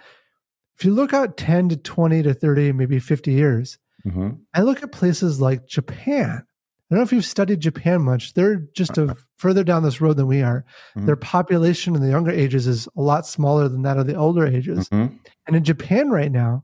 [0.77, 4.31] if you look out 10 to 20 to 30, maybe 50 years, mm-hmm.
[4.53, 6.45] I look at places like Japan
[6.89, 8.35] I don't know if you've studied Japan much.
[8.35, 10.65] They're just a further down this road than we are.
[10.95, 11.07] Mm-hmm.
[11.07, 14.45] Their population in the younger ages is a lot smaller than that of the older
[14.45, 14.87] ages.
[14.89, 15.15] Mm-hmm.
[15.47, 16.63] And in Japan right now,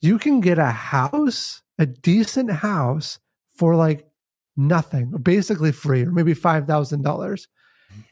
[0.00, 3.20] you can get a house, a decent house
[3.56, 4.04] for like
[4.56, 7.46] nothing, basically free, or maybe $5,000.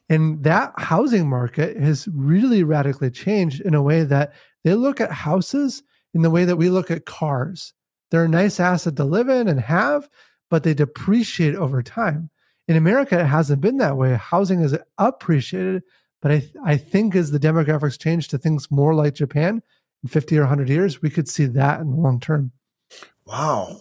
[0.09, 4.33] And that housing market has really radically changed in a way that
[4.63, 5.83] they look at houses
[6.15, 7.75] in the way that we look at cars.
[8.11, 10.09] They're a nice asset to live in and have,
[10.51, 12.29] but they depreciate over time.
[12.69, 14.15] In America, it hasn't been that way.
[14.15, 15.83] Housing is appreciated,
[16.21, 19.63] but I, I think as the demographics change to things more like Japan
[20.03, 22.53] in 50 or 100 years, we could see that in the long term.
[23.25, 23.81] Wow.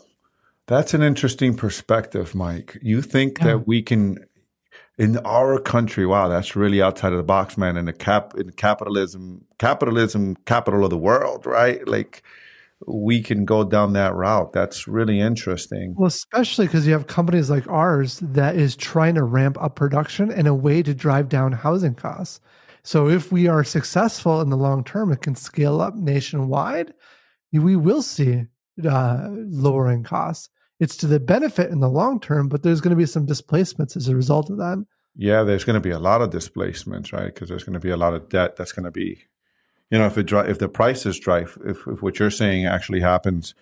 [0.67, 2.77] That's an interesting perspective, Mike.
[2.81, 3.45] You think yeah.
[3.47, 4.19] that we can
[4.99, 7.77] in our country, wow, that's really outside of the box, man.
[7.77, 11.87] In the cap in capitalism, capitalism, capital of the world, right?
[11.87, 12.21] Like
[12.87, 14.53] we can go down that route.
[14.53, 15.95] That's really interesting.
[15.97, 20.31] Well, especially because you have companies like ours that is trying to ramp up production
[20.31, 22.39] in a way to drive down housing costs.
[22.83, 26.93] So if we are successful in the long term, it can scale up nationwide.
[27.51, 28.45] We will see
[28.87, 30.49] uh, lowering costs.
[30.79, 33.97] It's to the benefit in the long term, but there's going to be some displacements
[33.97, 34.83] as a result of that.
[35.15, 37.33] Yeah, there's going to be a lot of displacements, right?
[37.33, 39.19] Because there's going to be a lot of debt that's going to be
[39.89, 43.55] you know, if it if the prices drive, if, if what you're saying actually happens,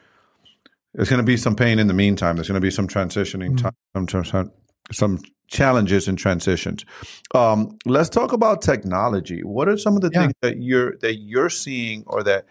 [0.93, 2.35] there's going to be some pain in the meantime.
[2.35, 4.05] There's going to be some transitioning mm-hmm.
[4.05, 4.51] time, some,
[4.91, 6.85] some challenges and transitions.
[7.33, 9.41] Um, let's talk about technology.
[9.43, 10.21] What are some of the yeah.
[10.21, 12.45] things that you're that you're seeing or that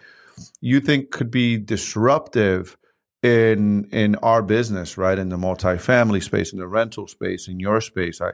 [0.60, 2.76] you think could be disruptive
[3.22, 5.18] in in our business, right?
[5.18, 8.20] In the multifamily space, in the rental space, in your space.
[8.20, 8.32] I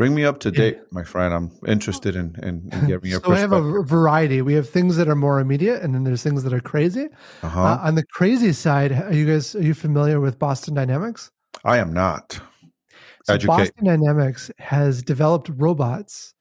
[0.00, 0.84] Bring me up to date, yeah.
[0.92, 1.34] my friend.
[1.34, 3.22] I'm interested in, in, in getting your perspective.
[3.22, 4.40] so we have a variety.
[4.40, 7.08] We have things that are more immediate, and then there's things that are crazy.
[7.42, 7.62] Uh-huh.
[7.62, 11.30] Uh, on the crazy side, are you guys are you familiar with Boston Dynamics?
[11.66, 12.40] I am not.
[13.24, 13.46] So Educate.
[13.46, 16.32] Boston Dynamics has developed robots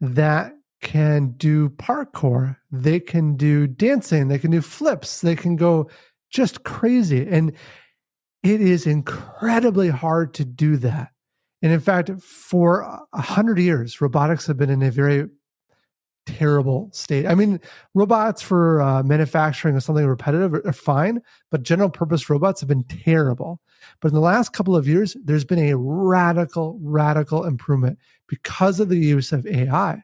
[0.00, 2.56] that can do parkour.
[2.70, 4.28] They can do dancing.
[4.28, 5.22] They can do flips.
[5.22, 5.90] They can go
[6.30, 7.50] just crazy, and
[8.44, 11.10] it is incredibly hard to do that
[11.62, 12.80] and in fact, for
[13.12, 15.28] a hundred years, robotics have been in a very
[16.28, 17.26] terrible state.
[17.26, 17.58] I mean,
[17.94, 22.68] robots for uh, manufacturing or something repetitive are, are, fine, but general purpose robots have
[22.68, 23.60] been terrible.
[24.00, 28.88] But in the last couple of years, there's been a radical, radical improvement because of
[28.88, 30.02] the use of AI.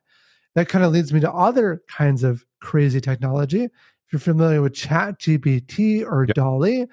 [0.55, 3.65] That kind of leads me to other kinds of crazy technology.
[3.65, 6.35] If you're familiar with Chat GPT or Yep.
[6.35, 6.87] Dall-E,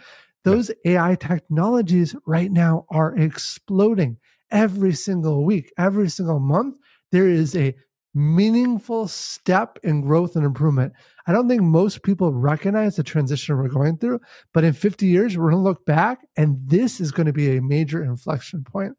[0.44, 4.18] those AI technologies right now are exploding
[4.52, 6.76] every single week, every single month.
[7.12, 7.76] There is a
[8.14, 10.94] meaningful step in growth and improvement.
[11.28, 14.20] I don't think most people recognize the transition we're going through,
[14.54, 17.56] but in 50 years, we're going to look back and this is going to be
[17.56, 18.98] a major inflection point.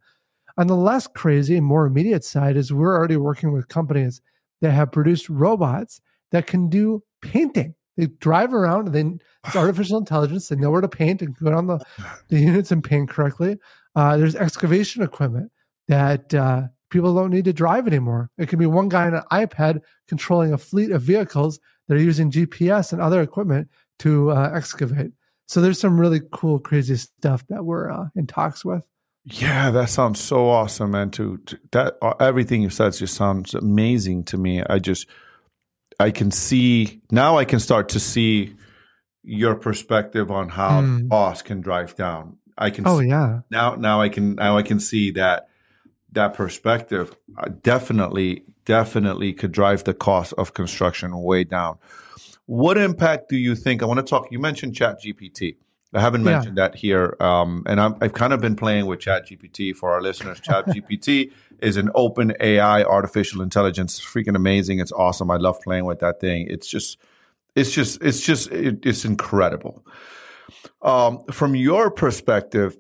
[0.59, 4.21] On the less crazy, more immediate side is we're already working with companies
[4.61, 7.75] that have produced robots that can do painting.
[7.97, 10.49] They drive around and then it's artificial intelligence.
[10.49, 11.81] They know where to paint and go down the,
[12.29, 13.59] the units and paint correctly.
[13.94, 15.50] Uh, there's excavation equipment
[15.88, 18.31] that uh, people don't need to drive anymore.
[18.38, 22.00] It can be one guy on an iPad controlling a fleet of vehicles that are
[22.00, 23.68] using GPS and other equipment
[24.00, 25.12] to uh, excavate.
[25.48, 28.83] So there's some really cool, crazy stuff that we're uh, in talks with.
[29.24, 31.11] Yeah, that sounds so awesome, man.
[31.12, 34.62] To, to that, uh, everything you said just sounds amazing to me.
[34.68, 35.07] I just,
[36.00, 37.37] I can see now.
[37.38, 38.55] I can start to see
[39.22, 41.09] your perspective on how Mm.
[41.11, 42.38] cost can drive down.
[42.59, 42.87] I can.
[42.87, 43.75] Oh see, yeah, now.
[43.75, 44.35] Now I can.
[44.37, 45.49] Now I can see that
[46.12, 51.79] that perspective uh, definitely, definitely could drive the cost of construction way down.
[52.47, 53.83] What impact do you think?
[53.83, 54.29] I want to talk.
[54.31, 55.57] You mentioned Chat GPT.
[55.95, 56.33] I haven't Yeah.
[56.37, 59.93] mentioned that here, um, and I'm, I've kind of been playing with Chat GPT for
[59.93, 60.41] our listeners.
[60.49, 63.99] Chat GPT is an open AI artificial intelligence.
[63.99, 64.81] It's freaking amazing.
[64.81, 65.31] It's awesome.
[65.31, 66.47] I love playing with that thing.
[66.49, 66.99] It's just,
[67.55, 69.85] it's just, it's just, it, it's incredible.
[70.83, 72.76] Um, from your perspective,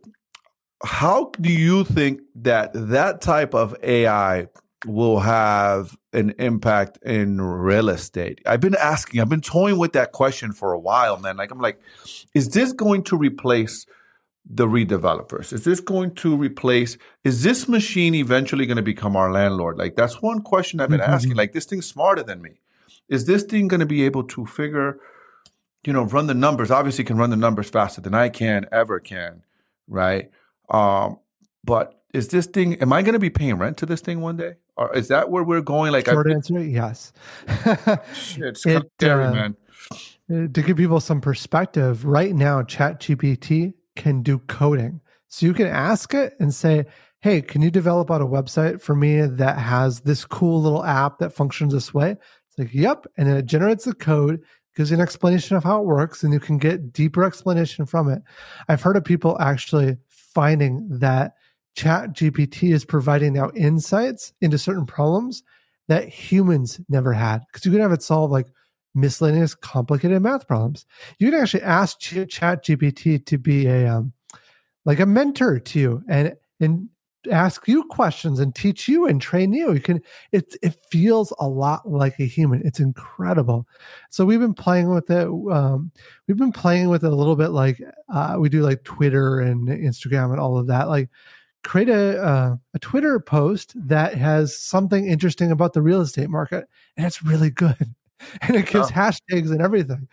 [0.84, 4.48] how do you think that that type of AI
[4.86, 8.40] will have an impact in real estate?
[8.46, 11.36] I've been asking, I've been toying with that question for a while, man.
[11.36, 11.80] Like, I'm like,
[12.34, 13.86] is this going to replace
[14.44, 15.52] the redevelopers?
[15.52, 19.78] Is this going to replace, is this machine eventually going to become our landlord?
[19.78, 21.08] Like, that's one question I've been Mhm.
[21.08, 21.34] asking.
[21.36, 22.58] Like, this thing's smarter than me.
[23.08, 24.98] Is this thing going to be able to figure,
[25.84, 26.70] you know, run the numbers?
[26.70, 29.42] Obviously, can run the numbers faster than I can, ever can,
[29.88, 30.30] right?
[30.70, 31.18] Um,
[31.64, 34.36] but is this thing, am I going to be paying rent to this thing one
[34.36, 34.54] day?
[34.76, 35.92] Or is that where we're going?
[35.92, 37.12] Like, short I, answer, yes.
[38.14, 39.56] shit, it's It, scary, uh, man.
[40.28, 45.00] To give people some perspective, right now, ChatGPT can do coding.
[45.28, 46.86] So you can ask it and say,
[47.20, 51.18] Hey, can you develop out a website for me that has this cool little app
[51.18, 52.12] that functions this way?
[52.12, 53.06] It's like, Yep.
[53.16, 54.42] And then it generates the code,
[54.76, 58.08] gives you an explanation of how it works, and you can get deeper explanation from
[58.08, 58.22] it.
[58.68, 61.34] I've heard of people actually finding that
[61.76, 65.42] ChatGPT is providing now insights into certain problems
[65.88, 67.42] that humans never had.
[67.46, 68.46] Because you can have it solve like
[68.94, 70.86] miscellaneous complicated math problems.
[71.18, 74.12] You can actually ask Ch- Chat GPT to be a um,
[74.84, 76.88] like a mentor to you and and
[77.30, 79.72] ask you questions and teach you and train you.
[79.72, 80.00] You can
[80.32, 82.62] it it feels a lot like a human.
[82.66, 83.66] It's incredible.
[84.10, 85.28] So we've been playing with it.
[85.50, 85.92] Um,
[86.26, 87.80] we've been playing with it a little bit like
[88.12, 90.88] uh, we do like Twitter and Instagram and all of that.
[90.88, 91.08] Like
[91.64, 96.64] create a uh, a Twitter post that has something interesting about the real estate market,
[96.96, 97.76] and it's really good.
[98.42, 98.92] And it gives Oh.
[98.92, 100.06] hashtags and everything.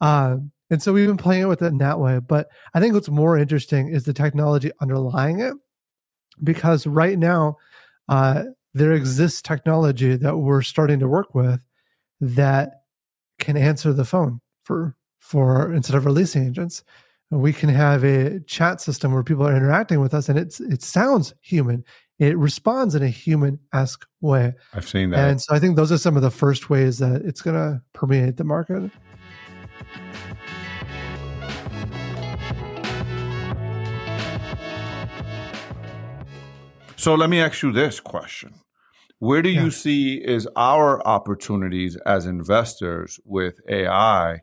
[0.00, 2.18] Um, and so we've been playing it with it in that way.
[2.20, 5.54] But I think what's more interesting is the technology underlying it,
[6.42, 7.56] because right now
[8.08, 11.60] uh, there exists technology that we're starting to work with
[12.20, 12.82] that
[13.38, 16.82] can answer the phone for for instead of our leasing agents.
[17.30, 20.82] We can have a chat system where people are interacting with us and it's it
[20.82, 21.84] sounds human.
[22.18, 24.54] It responds in a human-esque way.
[24.74, 25.28] I've seen that.
[25.28, 27.80] and so i think those are some of the first ways that it's going to
[27.92, 28.90] permeate the market
[36.98, 38.54] So let me ask you this question.
[39.20, 39.64] Where do Yeah.
[39.64, 44.40] you see is our opportunities as investors with AI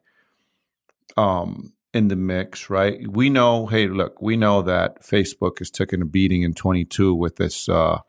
[1.18, 3.06] um, in the mix, right?
[3.10, 7.36] We know, hey, look, we know that Facebook is taking a beating in 22 with
[7.36, 8.00] this uh,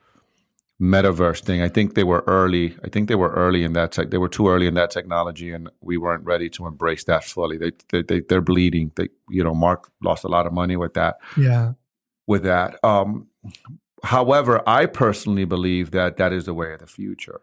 [0.80, 1.60] metaverse thing.
[1.60, 2.76] I think they were early.
[2.84, 4.10] I think they were early in that tech.
[4.10, 7.58] They were too early in that technology, and we weren't ready to embrace that fully.
[7.58, 8.92] They, they, they they're bleeding.
[8.94, 11.72] They, you know, Mark lost a lot of money with that yeah
[12.26, 12.82] with that.
[12.84, 13.28] Um,
[14.04, 17.40] however, I personally believe that that is the way of the future.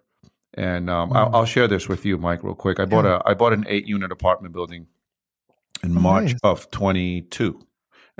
[0.56, 1.34] And um, I'll, Mm.
[1.36, 2.80] I'll share this with you, Mike, real quick.
[2.80, 3.19] I bought Yeah.
[3.25, 4.88] a I bought an eight unit apartment building
[5.84, 6.40] in Oh, March nice.
[6.44, 7.60] of 22.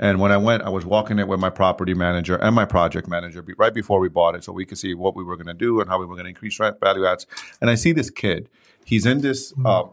[0.00, 3.06] And when I went, I was walking it with my property manager and my project
[3.06, 5.54] manager right before we bought it, so we could see what we were going to
[5.54, 7.26] do and how we were going to increase rent value adds.
[7.60, 8.48] And I see this kid.
[8.84, 9.52] He's in this.
[9.52, 9.66] Mm.
[9.66, 9.90] Um,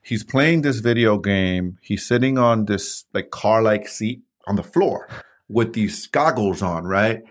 [0.00, 1.78] he's playing this video game.
[1.82, 5.08] He's sitting on this like car like seat on the floor
[5.48, 7.24] with these goggles on, right?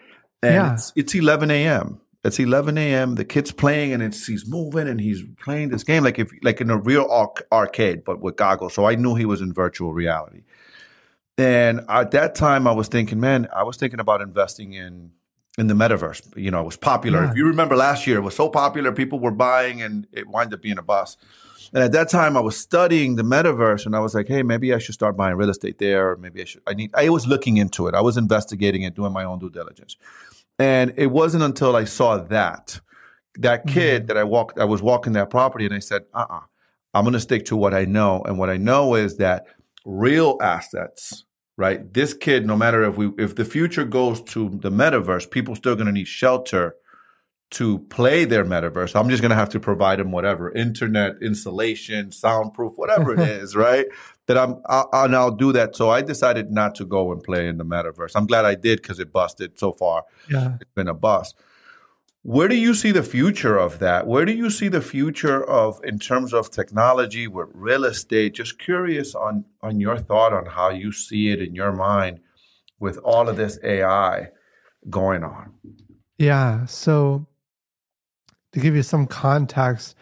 [0.43, 0.73] And Yeah.
[0.73, 1.99] it's it's 11 a.m.
[2.23, 3.15] it's 11 a.m.
[3.15, 6.61] The kid's playing and it's he's moving and he's playing this game like if like
[6.61, 8.73] in a real arc- arcade, but with goggles.
[8.73, 10.43] So I knew he was in virtual reality.
[11.37, 15.11] And at that time, I was thinking, man, I was thinking about investing in
[15.57, 16.35] in the metaverse.
[16.37, 17.23] You know, it was popular.
[17.23, 17.31] Yeah.
[17.31, 20.53] If you remember last year, it was so popular, people were buying, and it wound
[20.53, 21.17] up being a bust.
[21.73, 24.73] And at that time, I was studying the metaverse, and I was like, "Hey, maybe
[24.73, 26.11] I should start buying real estate there.
[26.11, 26.61] Or maybe I should.
[26.67, 26.91] I need.
[26.93, 27.95] I was looking into it.
[27.95, 29.95] I was investigating it, doing my own due diligence.
[30.61, 32.79] And it wasn't until I saw that
[33.39, 34.59] that kid that I walked.
[34.59, 36.41] I was walking that property, and I said, "Uh, uh-uh,
[36.93, 38.21] I'm going to stick to what I know.
[38.21, 39.47] And what I know is that
[39.85, 41.25] real assets."
[41.57, 41.91] Right.
[41.93, 45.75] This kid, no matter if we if the future goes to the metaverse, people still
[45.75, 46.75] going to need shelter
[47.51, 52.11] to play their metaverse, I'm just going to have to provide them whatever internet insulation,
[52.11, 53.87] soundproof, whatever it is, right?
[54.27, 55.75] That I'm, I'll, and I'll do that.
[55.75, 58.11] So I decided not to go and play in the metaverse.
[58.15, 60.05] I'm glad I did because it busted so far.
[60.29, 60.57] Yeah.
[60.61, 61.35] It's been a bust.
[62.23, 64.05] Where do you see the future of that?
[64.05, 68.35] Where do you see the future of in terms of technology with real estate?
[68.35, 72.19] Just curious on on your thought on how you see it in your mind
[72.79, 74.29] with all of this AI
[74.89, 75.53] going on.
[76.19, 76.65] Yeah.
[76.67, 77.25] So,
[78.53, 79.95] to give you some context,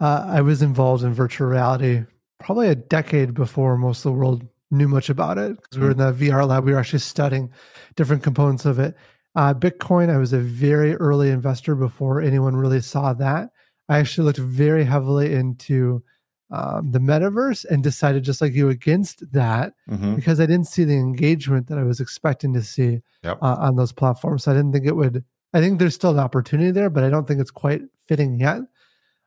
[0.00, 2.04] uh, I was involved in virtual reality
[2.38, 5.90] probably a decade before most of the world knew much about it because we were
[5.92, 6.64] in the VR lab.
[6.64, 7.50] We were actually studying
[7.96, 8.94] different components of it.
[9.34, 13.50] Uh, Bitcoin, I was a very early investor before anyone really saw that.
[13.88, 16.02] I actually looked very heavily into
[16.50, 20.14] um, the metaverse and decided, just like you, against that Mm-hmm.
[20.16, 23.38] because I didn't see the engagement that I was expecting to see Yep.
[23.42, 24.46] uh, on those platforms.
[24.46, 25.24] I didn't think it would.
[25.54, 28.60] I think there's still an opportunity there, but I don't think it's quite fitting yet.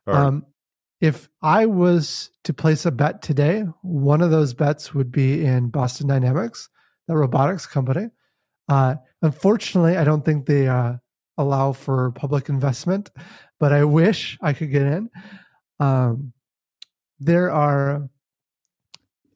[0.06, 0.16] Right.
[0.16, 0.46] Um,
[1.02, 5.68] if I was to place a bet today, one of those bets would be in
[5.68, 6.68] Boston Dynamics,
[7.08, 8.08] the robotics company.
[8.68, 10.94] Uh, unfortunately, I don't think they uh,
[11.36, 13.10] allow for public investment,
[13.58, 15.10] but I wish I could get in.
[15.80, 16.32] Um,
[17.18, 18.08] there are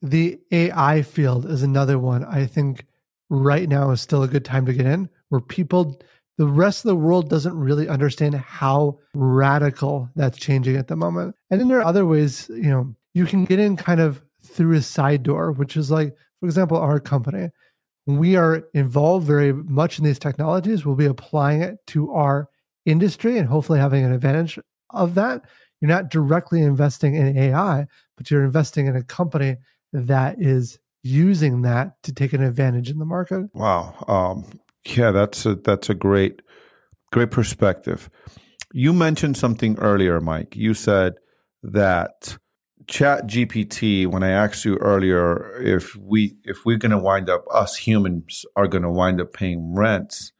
[0.01, 2.23] the AI field is another one.
[2.23, 2.85] I think
[3.29, 5.99] right now is still a good time to get in, where people,
[6.37, 11.35] the rest of the world doesn't really understand how radical that's changing at the moment.
[11.49, 14.73] And then there are other ways, you know, you can get in kind of through
[14.73, 17.49] a side door, which is like, for example, our company.
[18.05, 20.85] We are involved very much in these technologies.
[20.85, 22.49] We'll be applying it to our
[22.85, 24.59] industry and hopefully having an advantage
[24.91, 25.43] of that.
[25.81, 29.57] You're not directly investing in AI, but you're investing in a company
[29.91, 33.49] that is using that to take an advantage in the market.
[33.53, 33.95] Wow.
[34.07, 34.59] Um,
[34.95, 36.41] yeah, that's a that's a great
[37.11, 38.09] great perspective.
[38.73, 40.55] You mentioned something earlier, Mike.
[40.55, 41.15] You said
[41.63, 42.37] that
[42.87, 47.75] Chat GPT, when I asked you earlier if we if we're gonna wind up us
[47.77, 50.31] humans are gonna wind up paying rents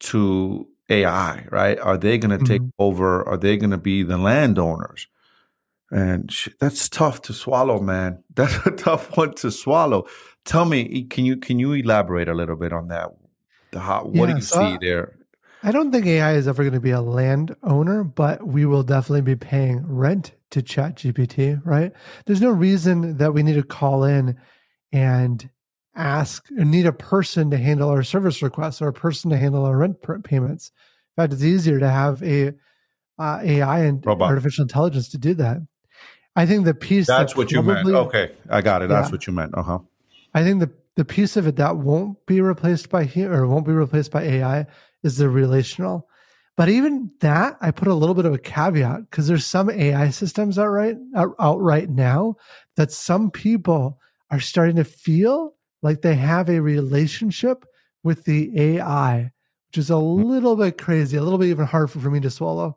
[0.00, 1.78] to AI, right?
[1.80, 2.72] Are they gonna take Mhm.
[2.78, 3.26] over?
[3.28, 5.08] Are they gonna be the landowners?
[5.90, 8.24] And sh- that's tough to swallow, man.
[8.34, 10.06] That's a tough one to swallow.
[10.44, 13.10] Tell me, can you can you elaborate a little bit on that?
[13.70, 15.14] The how, what do you so see there?
[15.62, 19.22] I don't think AI is ever going to be a landowner, but we will definitely
[19.22, 21.92] be paying rent to ChatGPT, right?
[22.26, 24.38] There's no reason that we need to call in
[24.92, 25.48] and
[25.96, 29.64] ask or need a person to handle our service requests or a person to handle
[29.64, 30.70] our rent payments.
[31.16, 32.52] In fact, it's easier to have a
[33.18, 34.28] uh, AI and Robot.
[34.28, 35.58] artificial intelligence to do that.
[36.36, 37.88] I think the piece That's that what you meant.
[37.88, 38.88] Okay, I got it.
[38.88, 39.58] That's what you meant.
[39.58, 39.78] Uh huh.
[40.34, 43.72] I think the the piece of it that won't be replaced by or won't be
[43.72, 44.66] replaced by AI
[45.04, 46.08] is the relational.
[46.56, 50.10] But even that, I put a little bit of a caveat because there's some AI
[50.10, 52.34] systems out right out, out right now
[52.74, 54.00] that some people
[54.32, 57.64] are starting to feel like they have a relationship
[58.02, 59.30] with the AI,
[59.68, 60.22] which is a hmm.
[60.22, 62.76] little bit crazy, a little bit even hard for, for me to swallow.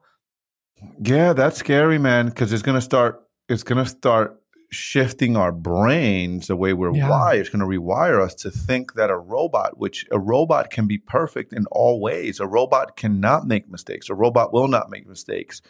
[1.01, 2.27] Yeah, that's scary, man.
[2.27, 3.23] Because it's gonna start.
[3.49, 4.39] It's gonna start
[4.71, 7.09] shifting our brains the way we're Yeah.
[7.09, 7.41] wired.
[7.41, 11.51] It's gonna rewire us to think that a robot, which a robot can be perfect
[11.53, 12.39] in all ways.
[12.39, 14.09] A robot cannot make mistakes.
[14.09, 15.61] A robot will not make mistakes,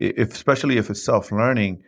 [0.00, 1.82] if, especially if it's self-learning,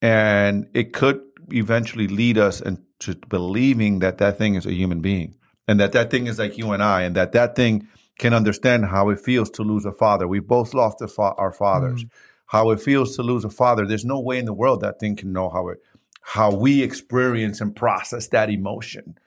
[0.00, 1.20] and it could
[1.52, 5.34] eventually lead us into believing that that thing is a human being,
[5.66, 7.88] and that that thing is like you and I, and that that thing
[8.20, 10.28] can understand how it feels to lose a father.
[10.28, 12.04] We've both lost fa- our fathers.
[12.04, 12.10] Mm.
[12.48, 13.84] How it feels to lose a father.
[13.86, 15.78] There's no way in the world that thing can know how it,
[16.26, 19.18] how we experience and process that emotion.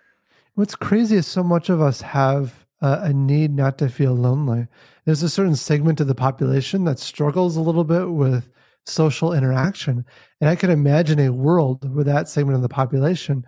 [0.56, 4.68] What's crazy is so much of us have a, a need not to feel lonely.
[5.06, 8.50] There's a certain segment of the population that struggles a little bit with
[8.88, 10.06] social interaction.
[10.42, 13.46] And I can imagine a world where that segment of the population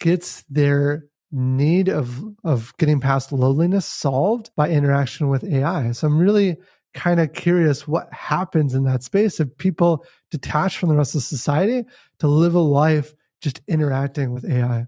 [0.00, 5.92] gets their need of of getting past loneliness solved by interaction with AI.
[5.92, 6.56] So I'm really
[6.94, 11.22] kind of curious what happens in that space if people detach from the rest of
[11.22, 11.84] society
[12.18, 14.86] to live a life just interacting with AI.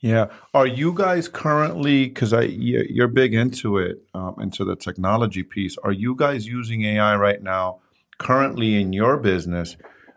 [0.00, 0.26] Yeah.
[0.52, 5.76] Are you guys currently, because I you're big into it, um, into the technology piece,
[5.78, 7.80] are you guys using AI right now
[8.18, 9.76] currently in your business?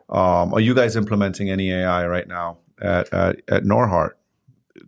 [0.09, 4.17] Um, are you guys implementing any AI right now at, at, at Norhart?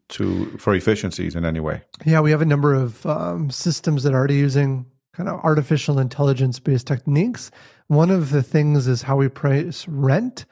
[0.10, 1.82] to for efficiencies in any way?
[2.06, 5.99] Yeah, we have a number of um, systems that are already using kind of artificial
[5.99, 7.51] intelligence based techniques.
[7.88, 10.45] One of the things is how we price rent,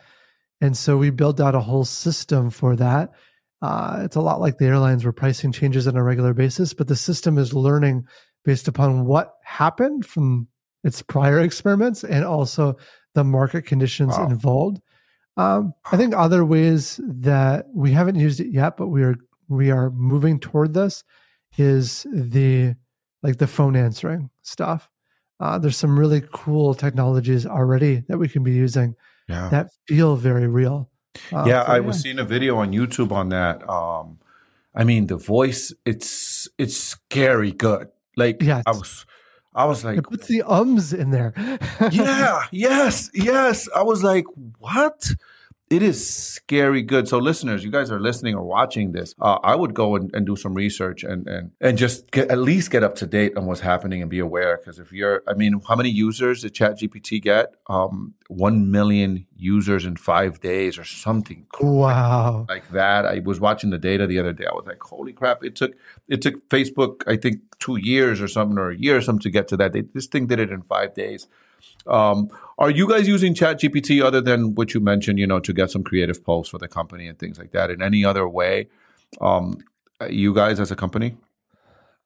[0.62, 3.12] and so we built out a whole system for that.
[3.62, 6.88] Uh, it's a lot like the airlines where pricing changes on a regular basis, but
[6.88, 8.06] the system is learning
[8.46, 10.48] based upon what happened from
[10.84, 12.78] its prior experiments and also
[13.14, 14.28] the market conditions wow.
[14.28, 14.80] involved.
[15.38, 19.16] Um, I think other ways that we haven't used it yet, but we are
[19.50, 21.04] we are moving toward this
[21.58, 22.76] is the
[23.28, 24.90] like the phone answering stuff.
[25.40, 28.96] Uh, there's some really cool technologies already that we can be using
[29.28, 29.50] yeah.
[29.50, 30.90] that feel very real.
[31.32, 31.80] Uh, yeah, so, I yeah.
[31.82, 33.68] was seeing a video on YouTube on that.
[33.70, 34.20] Um,
[34.74, 37.90] I mean, the voice it's it's scary good.
[38.16, 38.42] Like.
[38.44, 39.06] I was
[39.54, 41.34] I was like, it puts the ums in there.
[41.92, 43.68] yeah, yes, yes.
[43.76, 44.26] I was like,
[44.60, 45.12] what?
[45.70, 47.08] It is scary good.
[47.08, 49.14] So, listeners, you guys are listening or watching this.
[49.20, 52.38] Uh, I would go and, and, do some research and and and just get, at
[52.38, 54.58] least get up to date on what's happening and be aware.
[54.58, 57.56] Because if you're, I mean, how many users did ChatGPT get?
[57.68, 61.46] Um, One million users in five days or something.
[61.60, 63.06] Wow, like that.
[63.06, 64.46] I was watching the data the other day.
[64.46, 65.44] I was like, holy crap!
[65.44, 65.74] It took
[66.08, 69.30] it took Facebook, I think, two years or something, or a year or something to
[69.30, 69.74] get to that.
[69.74, 71.28] They, this thing did it in five days.
[71.86, 75.72] Um, are you guys using ChatGPT other than what you mentioned, you know, to get
[75.72, 78.68] some creative posts for the company and things like that in any other way?
[79.22, 79.60] Um,
[80.10, 81.16] you guys as a company?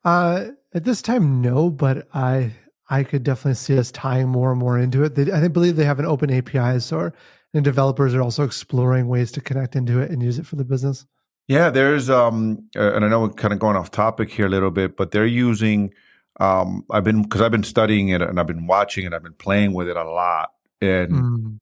[0.03, 2.53] Uh, at this time, no, but I
[2.89, 5.15] I could definitely see us tying more and more into it.
[5.15, 7.11] They, I believe they have an open API, so
[7.53, 10.65] and developers are also exploring ways to connect into it and use it for the
[10.65, 11.05] business.
[11.47, 14.49] Yeah, there's um, uh, and I know we're kind of going off topic here a
[14.49, 15.93] little bit, but they're using
[16.41, 19.13] um, I've been because I've been studying it and I've been watching it.
[19.13, 20.49] I've been playing with it a lot,
[20.81, 21.57] and mm.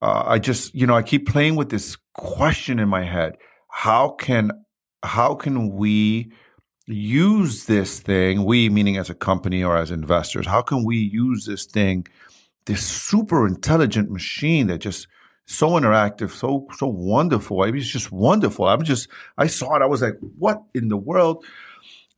[0.00, 3.36] uh, I just you know I keep playing with this question in my head:
[3.68, 4.50] How can
[5.02, 6.32] how can we
[6.86, 8.44] use this thing?
[8.44, 12.06] We meaning as a company or as investors, how can we use this thing,
[12.64, 15.08] this super intelligent machine that just
[15.44, 17.60] so interactive, so so wonderful.
[17.60, 18.66] I mean, it's just wonderful.
[18.66, 19.82] I'm just I saw it.
[19.82, 21.44] I was like, what in the world?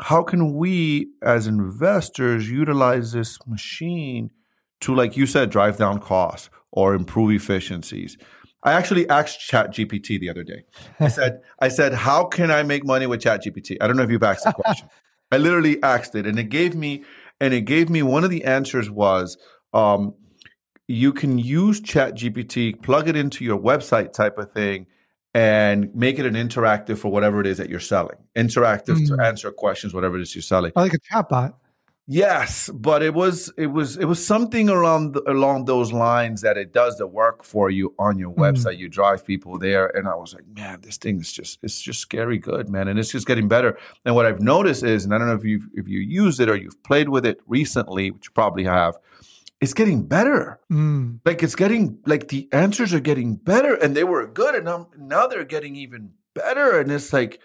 [0.03, 4.31] How can we as investors utilize this machine
[4.81, 8.17] to like you said drive down costs or improve efficiencies?
[8.63, 10.65] I actually asked chat gpt the other day.
[10.99, 14.03] I said i said how can i make money with chat gpt i don't know
[14.03, 14.89] if you've asked the question.
[15.31, 17.05] I literally asked it and it gave me
[17.41, 19.37] and it gave me one of the answers was
[19.73, 20.15] um,
[20.87, 24.87] you can use chat gpt plug it into your website type of thing
[25.35, 28.17] and make it an interactive for whatever it is that you're selling.
[28.37, 29.09] Interactive mm.
[29.09, 30.73] to answer questions, whatever it is you're selling.
[30.77, 31.55] I like a chatbot.
[32.07, 36.59] Yes, but it was it was it was something around the, along those lines that
[36.59, 38.37] it does the work for you on your mm.
[38.37, 38.77] website.
[38.77, 42.01] You drive people there, and I was like, man, this thing is just it's just
[42.01, 43.79] scary good, man, and it's just getting better.
[44.05, 46.51] And what I've noticed is, and I don't know if you if you use it
[46.51, 48.97] or you've played with it recently, which you probably have,
[49.65, 50.61] it's getting better.
[50.71, 51.21] Mm.
[51.25, 54.91] Like it's getting like the answers are getting better, and they were good, and now,
[54.99, 56.79] now they're getting even better.
[56.79, 57.41] And it's like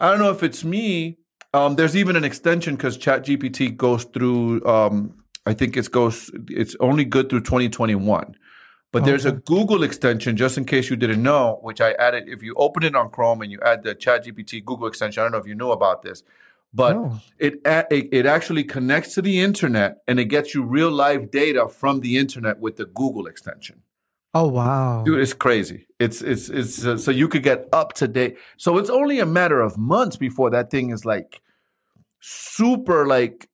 [0.00, 1.18] I don't know if it's me.
[1.52, 4.64] Um, there's even an extension because ChatGPT goes through.
[4.64, 6.30] Um, I think it goes.
[6.48, 8.34] It's only good through 2021.
[8.92, 9.10] But okay.
[9.10, 12.28] there's a Google extension, just in case you didn't know, which I added.
[12.28, 15.32] If you open it on Chrome and you add the ChatGPT Google extension, I don't
[15.32, 16.22] know if you knew about this
[16.76, 17.20] but oh.
[17.38, 21.68] it, it it actually connects to the internet and it gets you real live data
[21.68, 23.82] from the internet with the Google extension.
[24.34, 25.86] Oh wow, dude, it's crazy.
[25.98, 28.36] It's it's it's uh, so you could get up to date.
[28.58, 31.40] So it's only a matter of months before that thing is like
[32.20, 33.48] super like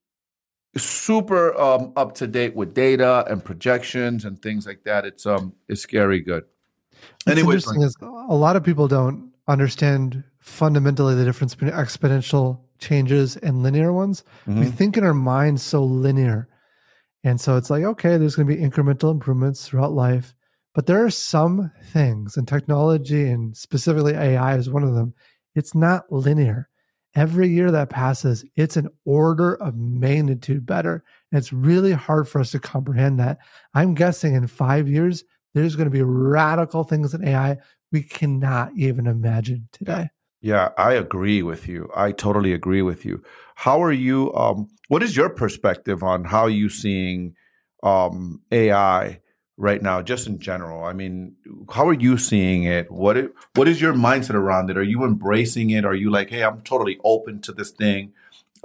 [0.75, 5.05] super um, up to date with data and projections and things like that.
[5.05, 6.43] It's um it's scary good.
[7.25, 7.57] Anyway,
[8.01, 14.23] a lot of people don't understand fundamentally the difference between exponential changes and linear ones.
[14.47, 14.59] Mm-hmm.
[14.59, 16.47] We think in our minds so linear.
[17.23, 20.35] And so it's like, okay, there's going to be incremental improvements throughout life.
[20.75, 25.13] But there are some things, and technology and specifically AI is one of them.
[25.55, 26.67] It's not linear.
[27.15, 31.03] Every year that passes, it's an order of magnitude better.
[31.31, 33.37] And it's really hard for us to comprehend that.
[33.75, 35.23] I'm guessing in five years,
[35.53, 37.57] there's going to be radical things in AI
[37.91, 40.09] we cannot even imagine today.
[40.43, 41.89] Yeah, I agree with you.
[41.95, 43.23] I totally agree with you.
[43.55, 44.33] How are you?
[44.33, 47.33] Um, what is your perspective on how you seeing
[47.81, 49.21] um, AI
[49.55, 50.83] right now, just in general?
[50.83, 51.37] I mean,
[51.71, 52.91] how are you seeing it?
[52.91, 54.77] What it, what is your mindset around it?
[54.77, 55.85] Are you embracing it?
[55.85, 58.11] Are you like, hey, I'm totally open to this thing?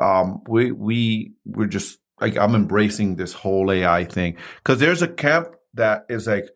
[0.00, 5.08] Um, we we we're just like I'm embracing this whole AI thing because there's a
[5.08, 6.50] camp that is like,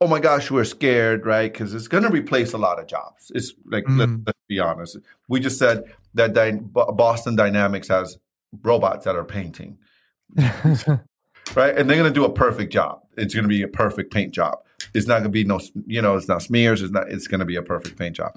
[0.00, 1.52] oh my gosh, we're scared, right?
[1.52, 3.32] Because it's going to replace a lot of jobs.
[3.34, 3.98] It's like mm.
[3.98, 4.96] let, us be honest.
[5.28, 5.84] We just said
[6.14, 8.18] that Dy- Boston Dynamics has
[8.62, 9.78] robots that are painting.
[10.36, 11.76] right?
[11.76, 13.02] And they're going to do a perfect job.
[13.16, 14.58] It's going to be a perfect paint job.
[14.94, 16.82] It's not going to be no, you know, it's not smears.
[16.82, 17.10] It's not.
[17.10, 18.32] It's going to be a perfect paint job.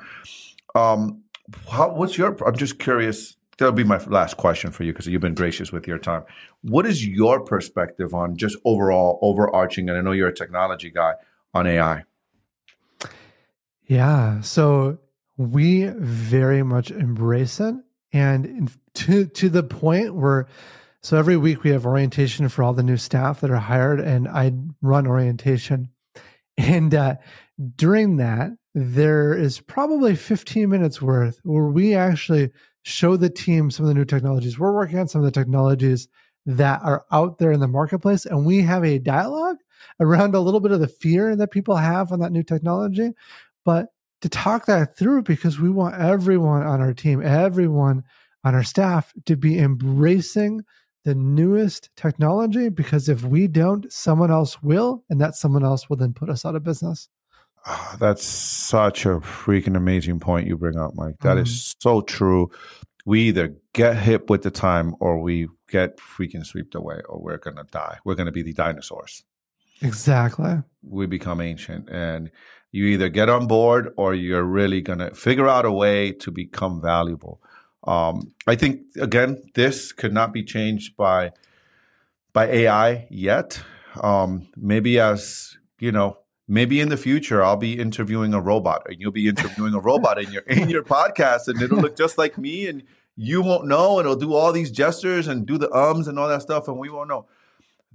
[0.75, 1.23] Um,
[1.69, 2.35] how, what's your?
[2.45, 3.37] I'm just curious.
[3.57, 6.23] That'll be my last question for you because you've been gracious with your time.
[6.61, 9.87] What is your perspective on just overall overarching?
[9.87, 11.13] And I know you're a technology guy
[11.53, 12.03] on AI.
[13.85, 14.41] Yeah.
[14.41, 14.97] So
[15.41, 17.75] we very much embrace it,
[18.13, 20.47] and to to the point where
[21.03, 24.27] so every week we have orientation for all the new staff that are hired, and
[24.27, 25.89] I run orientation.
[26.57, 27.15] And uh,
[27.75, 32.51] during that, there is probably 15 minutes worth where we actually
[32.83, 34.59] show the team some of the new technologies.
[34.59, 36.07] We're working on some of the technologies
[36.45, 39.57] that are out there in the marketplace, and we have a dialogue
[39.99, 43.11] around a little bit of the fear that people have on that new technology.
[43.65, 43.87] But
[44.21, 48.03] to talk that through, because we want everyone on our team, everyone
[48.43, 50.63] on our staff to be embracing
[51.03, 55.97] the newest technology because if we don't, someone else will, and that someone else will
[55.97, 57.09] then put us out of business.
[57.65, 61.19] Oh, that's such a freaking amazing point you bring up, Mike.
[61.21, 61.41] That mm.
[61.41, 62.51] is so true.
[63.05, 67.37] We either get hip with the time or we get freaking swept away or we're
[67.37, 67.97] going to die.
[68.05, 69.23] We're going to be the dinosaurs.
[69.81, 70.57] Exactly.
[70.83, 72.29] We become ancient and
[72.71, 76.31] you either get on board or you're really going to figure out a way to
[76.31, 77.41] become valuable.
[77.83, 81.31] Um, I think again, this could not be changed by
[82.33, 83.61] by AI yet.
[84.01, 89.01] Um, maybe as you know, maybe in the future I'll be interviewing a robot, and
[89.01, 92.37] you'll be interviewing a robot in your in your podcast, and it'll look just like
[92.37, 92.83] me, and
[93.15, 96.27] you won't know, and it'll do all these gestures and do the ums and all
[96.27, 97.25] that stuff, and we won't know.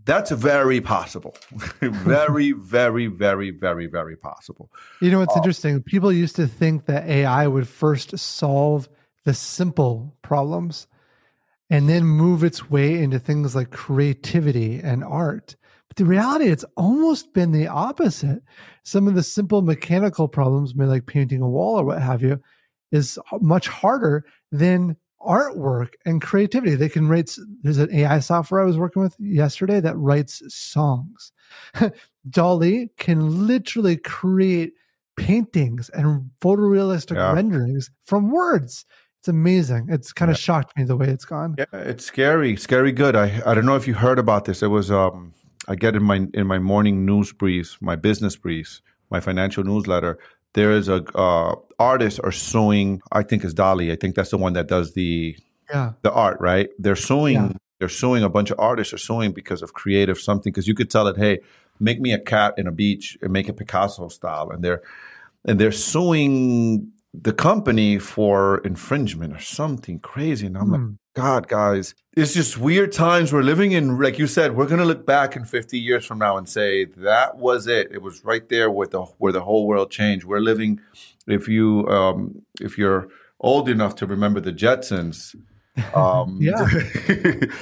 [0.06, 1.34] That's very possible.
[1.80, 4.70] very, very, very, very, very possible.
[5.02, 5.82] You know, what's uh, interesting.
[5.82, 8.88] People used to think that AI would first solve
[9.24, 10.86] the simple problems
[11.68, 15.56] and then move its way into things like creativity and art.
[15.88, 18.42] But the reality, it's almost been the opposite.
[18.84, 22.40] Some of the simple mechanical problems, maybe like painting a wall or what have you,
[22.92, 24.96] is much harder than
[25.26, 26.74] artwork and creativity.
[26.76, 31.32] They can write, there's an AI software I was working with yesterday that writes songs.
[32.30, 34.72] DALL-E can literally create
[35.16, 37.32] paintings and photorealistic yeah.
[37.32, 38.84] renderings from words
[39.26, 39.88] it's amazing.
[39.90, 41.56] It's kind of shocked me the way it's gone.
[41.58, 43.16] Yeah, it's scary, scary good.
[43.16, 44.62] I I don't know if you heard about this.
[44.62, 45.34] It was um
[45.66, 50.20] I get in my in my morning news briefs, my business briefs, my financial newsletter.
[50.56, 53.00] There is a uh, artist are suing.
[53.12, 53.92] I think it's DALL-E.
[53.92, 55.36] I think that's the one that does the
[55.70, 56.40] yeah the art.
[56.40, 56.70] Right?
[56.78, 57.34] They're suing.
[57.34, 57.52] Yeah.
[57.78, 60.50] They're suing a bunch of artists are suing because of creative something.
[60.50, 61.40] Because you could tell it, hey,
[61.78, 64.82] make me a cat in a beach and make it Picasso style, and they're
[65.44, 70.46] and they're suing the company for infringement or something crazy.
[70.46, 70.92] And I'm like, hmm.
[71.16, 73.98] God, guys, it's just weird times we're living in.
[73.98, 77.38] Like you said, we're gonna look back in 50 years from now and say that
[77.38, 77.88] was it.
[77.90, 80.26] It was right there with the where the whole world changed.
[80.26, 80.78] We're living.
[81.26, 83.08] If you um, if you're
[83.40, 85.34] old enough to remember the Jetsons,
[85.94, 86.68] um, yeah,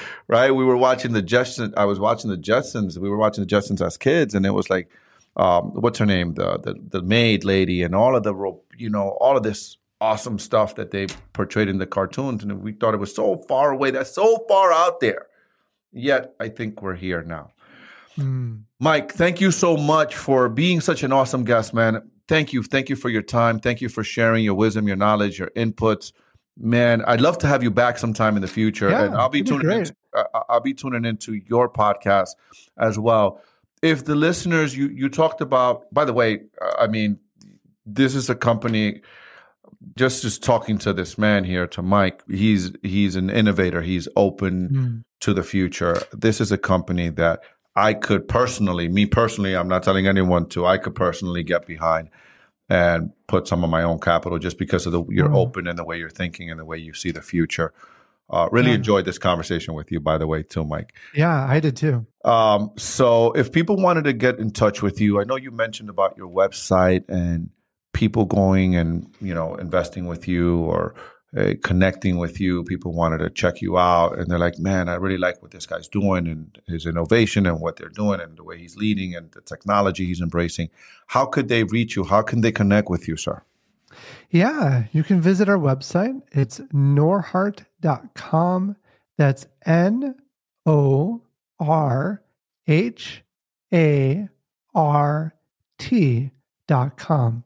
[0.27, 0.51] right.
[0.51, 1.75] We were watching the Jetsons.
[1.77, 2.99] I was watching the Jetsons.
[2.99, 4.89] We were watching the Jetsons as kids, and it was like
[5.37, 8.35] um, what's her name, the, the the maid lady, and all of the
[8.77, 12.73] you know all of this awesome stuff that they portrayed in the cartoons, and we
[12.73, 15.27] thought it was so far away, that's so far out there.
[15.93, 17.53] Yet I think we're here now.
[18.19, 18.63] Mm.
[18.81, 22.11] Mike, thank you so much for being such an awesome guest, man.
[22.27, 23.61] Thank you, thank you for your time.
[23.61, 26.13] Thank you for sharing your wisdom, your knowledge, your inputs.
[26.57, 29.43] Man, I'd love to have you back sometime in the future, yeah, and I'll be
[29.43, 29.87] tuning in.
[30.15, 32.31] Uh, I'll be tuning into your podcast
[32.79, 33.41] as well
[33.85, 37.19] if the listeners you you talked about by the way uh, i mean
[37.85, 39.03] this is a company
[39.97, 44.69] just just talking to this man here to mike he's he's an innovator he's open
[44.69, 45.05] mm.
[45.21, 47.41] to the future this is a company that
[47.77, 52.09] i could personally me personally i'm not telling anyone to i could personally get behind
[52.69, 55.37] and put some of my own capital just because of the you're mm.
[55.37, 57.73] open in the way you're thinking and the way you see the future
[58.31, 58.77] uh, really yeah.
[58.77, 60.95] enjoyed this conversation with you, by the way, too, Mike.
[61.15, 62.07] Yeah, I did too.
[62.25, 65.91] Um, so, if people wanted to get in touch with you, I know you mentioned
[65.91, 67.51] about your website and
[67.95, 70.95] people going and you know investing with you, or
[71.37, 72.65] uh, connecting with you.
[72.65, 75.67] People wanted to check you out, and they're like, "Man, I really like what this
[75.67, 79.33] guy's doing and his innovation and what they're doing and the way he's leading and
[79.33, 80.69] the technology he's embracing."
[81.09, 82.05] How could they reach you?
[82.05, 83.43] How can they connect with you, sir?
[84.31, 86.23] Yeah, you can visit our website.
[86.33, 88.77] It's norhart.com.
[89.17, 90.17] That's N
[90.67, 91.23] O
[91.61, 92.23] R
[92.67, 93.23] H
[93.73, 94.29] A
[94.75, 95.35] R
[95.79, 97.45] T.com.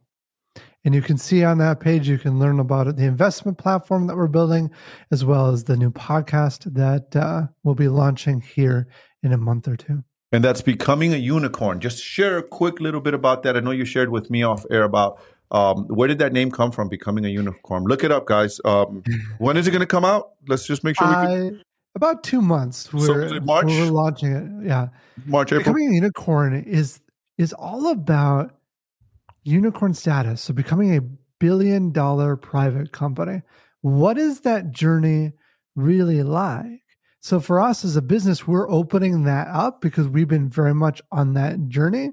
[0.88, 4.16] And you can see on that page, you can learn about it—the investment platform that
[4.16, 4.70] we're building,
[5.10, 8.88] as well as the new podcast that uh, we'll be launching here
[9.22, 10.02] in a month or two.
[10.32, 11.80] And that's becoming a unicorn.
[11.80, 13.54] Just share a quick little bit about that.
[13.54, 15.20] I know you shared with me off air about
[15.50, 16.88] um, where did that name come from?
[16.88, 17.84] Becoming a unicorn.
[17.84, 18.58] Look it up, guys.
[18.64, 19.02] Um,
[19.36, 20.30] when is it going to come out?
[20.48, 21.62] Let's just make sure we can.
[21.96, 22.90] about two months.
[22.94, 23.66] We're, so March.
[23.66, 24.66] We're launching it.
[24.66, 24.88] Yeah,
[25.26, 25.64] March, April.
[25.64, 27.02] Becoming a unicorn is
[27.36, 28.57] is all about
[29.42, 30.42] unicorn status.
[30.42, 31.02] So becoming a
[31.38, 33.42] billion dollar private company.
[33.80, 35.32] What is that journey
[35.76, 36.82] really like?
[37.20, 41.02] So for us as a business, we're opening that up because we've been very much
[41.10, 42.10] on that journey.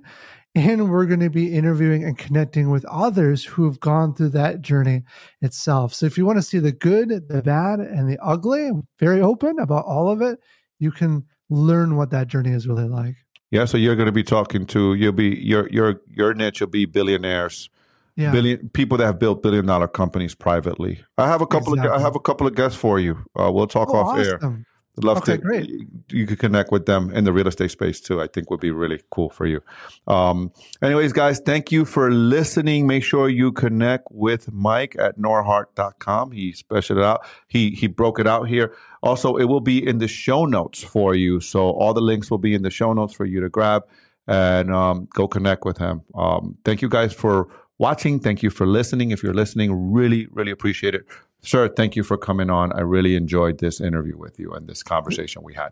[0.57, 4.61] And we're going to be interviewing and connecting with others who have gone through that
[4.61, 5.03] journey
[5.41, 5.93] itself.
[5.93, 9.59] So if you want to see the good, the bad, and the ugly, very open
[9.59, 10.39] about all of it,
[10.79, 13.15] you can learn what that journey is really like.
[13.55, 16.67] Yeah, so you're going to be talking to you'll be your your your niche will
[16.67, 17.69] be billionaires,
[18.17, 18.31] yeah.
[18.31, 21.01] billion people that have built billion dollar companies privately.
[21.17, 21.95] I have a couple exactly.
[21.95, 23.17] of I have a couple of guests for you.
[23.39, 24.43] Uh, we'll talk oh, off awesome.
[24.43, 24.65] air.
[24.97, 25.37] I'd love okay, to.
[25.37, 25.69] Great.
[26.09, 28.21] You could connect with them in the real estate space too.
[28.21, 29.61] I think would be really cool for you.
[30.07, 32.87] Um, anyways, guys, thank you for listening.
[32.87, 36.31] Make sure you connect with Mike at norhart.com.
[36.31, 37.25] He special it out.
[37.47, 38.73] He he broke it out here.
[39.03, 41.39] Also, it will be in the show notes for you.
[41.39, 43.83] So all the links will be in the show notes for you to grab
[44.27, 46.01] and um, go connect with him.
[46.15, 47.47] Um, thank you guys for
[47.79, 48.19] watching.
[48.19, 49.11] Thank you for listening.
[49.11, 51.05] If you're listening, really, really appreciate it.
[51.41, 52.73] Sir, thank you for coming on.
[52.73, 55.69] I really enjoyed this interview with you and this conversation we had.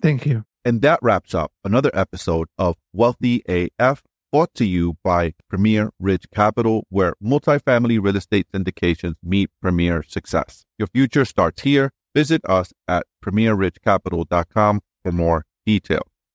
[0.00, 0.44] Thank you.
[0.64, 6.26] And that wraps up another episode of Wealthy AF, brought to you by Premier Ridge
[6.34, 10.64] Capital, where multifamily real estate syndications meet premier success.
[10.78, 11.92] Your future starts here.
[12.14, 16.13] Visit us at premierridgecapital.com for more details.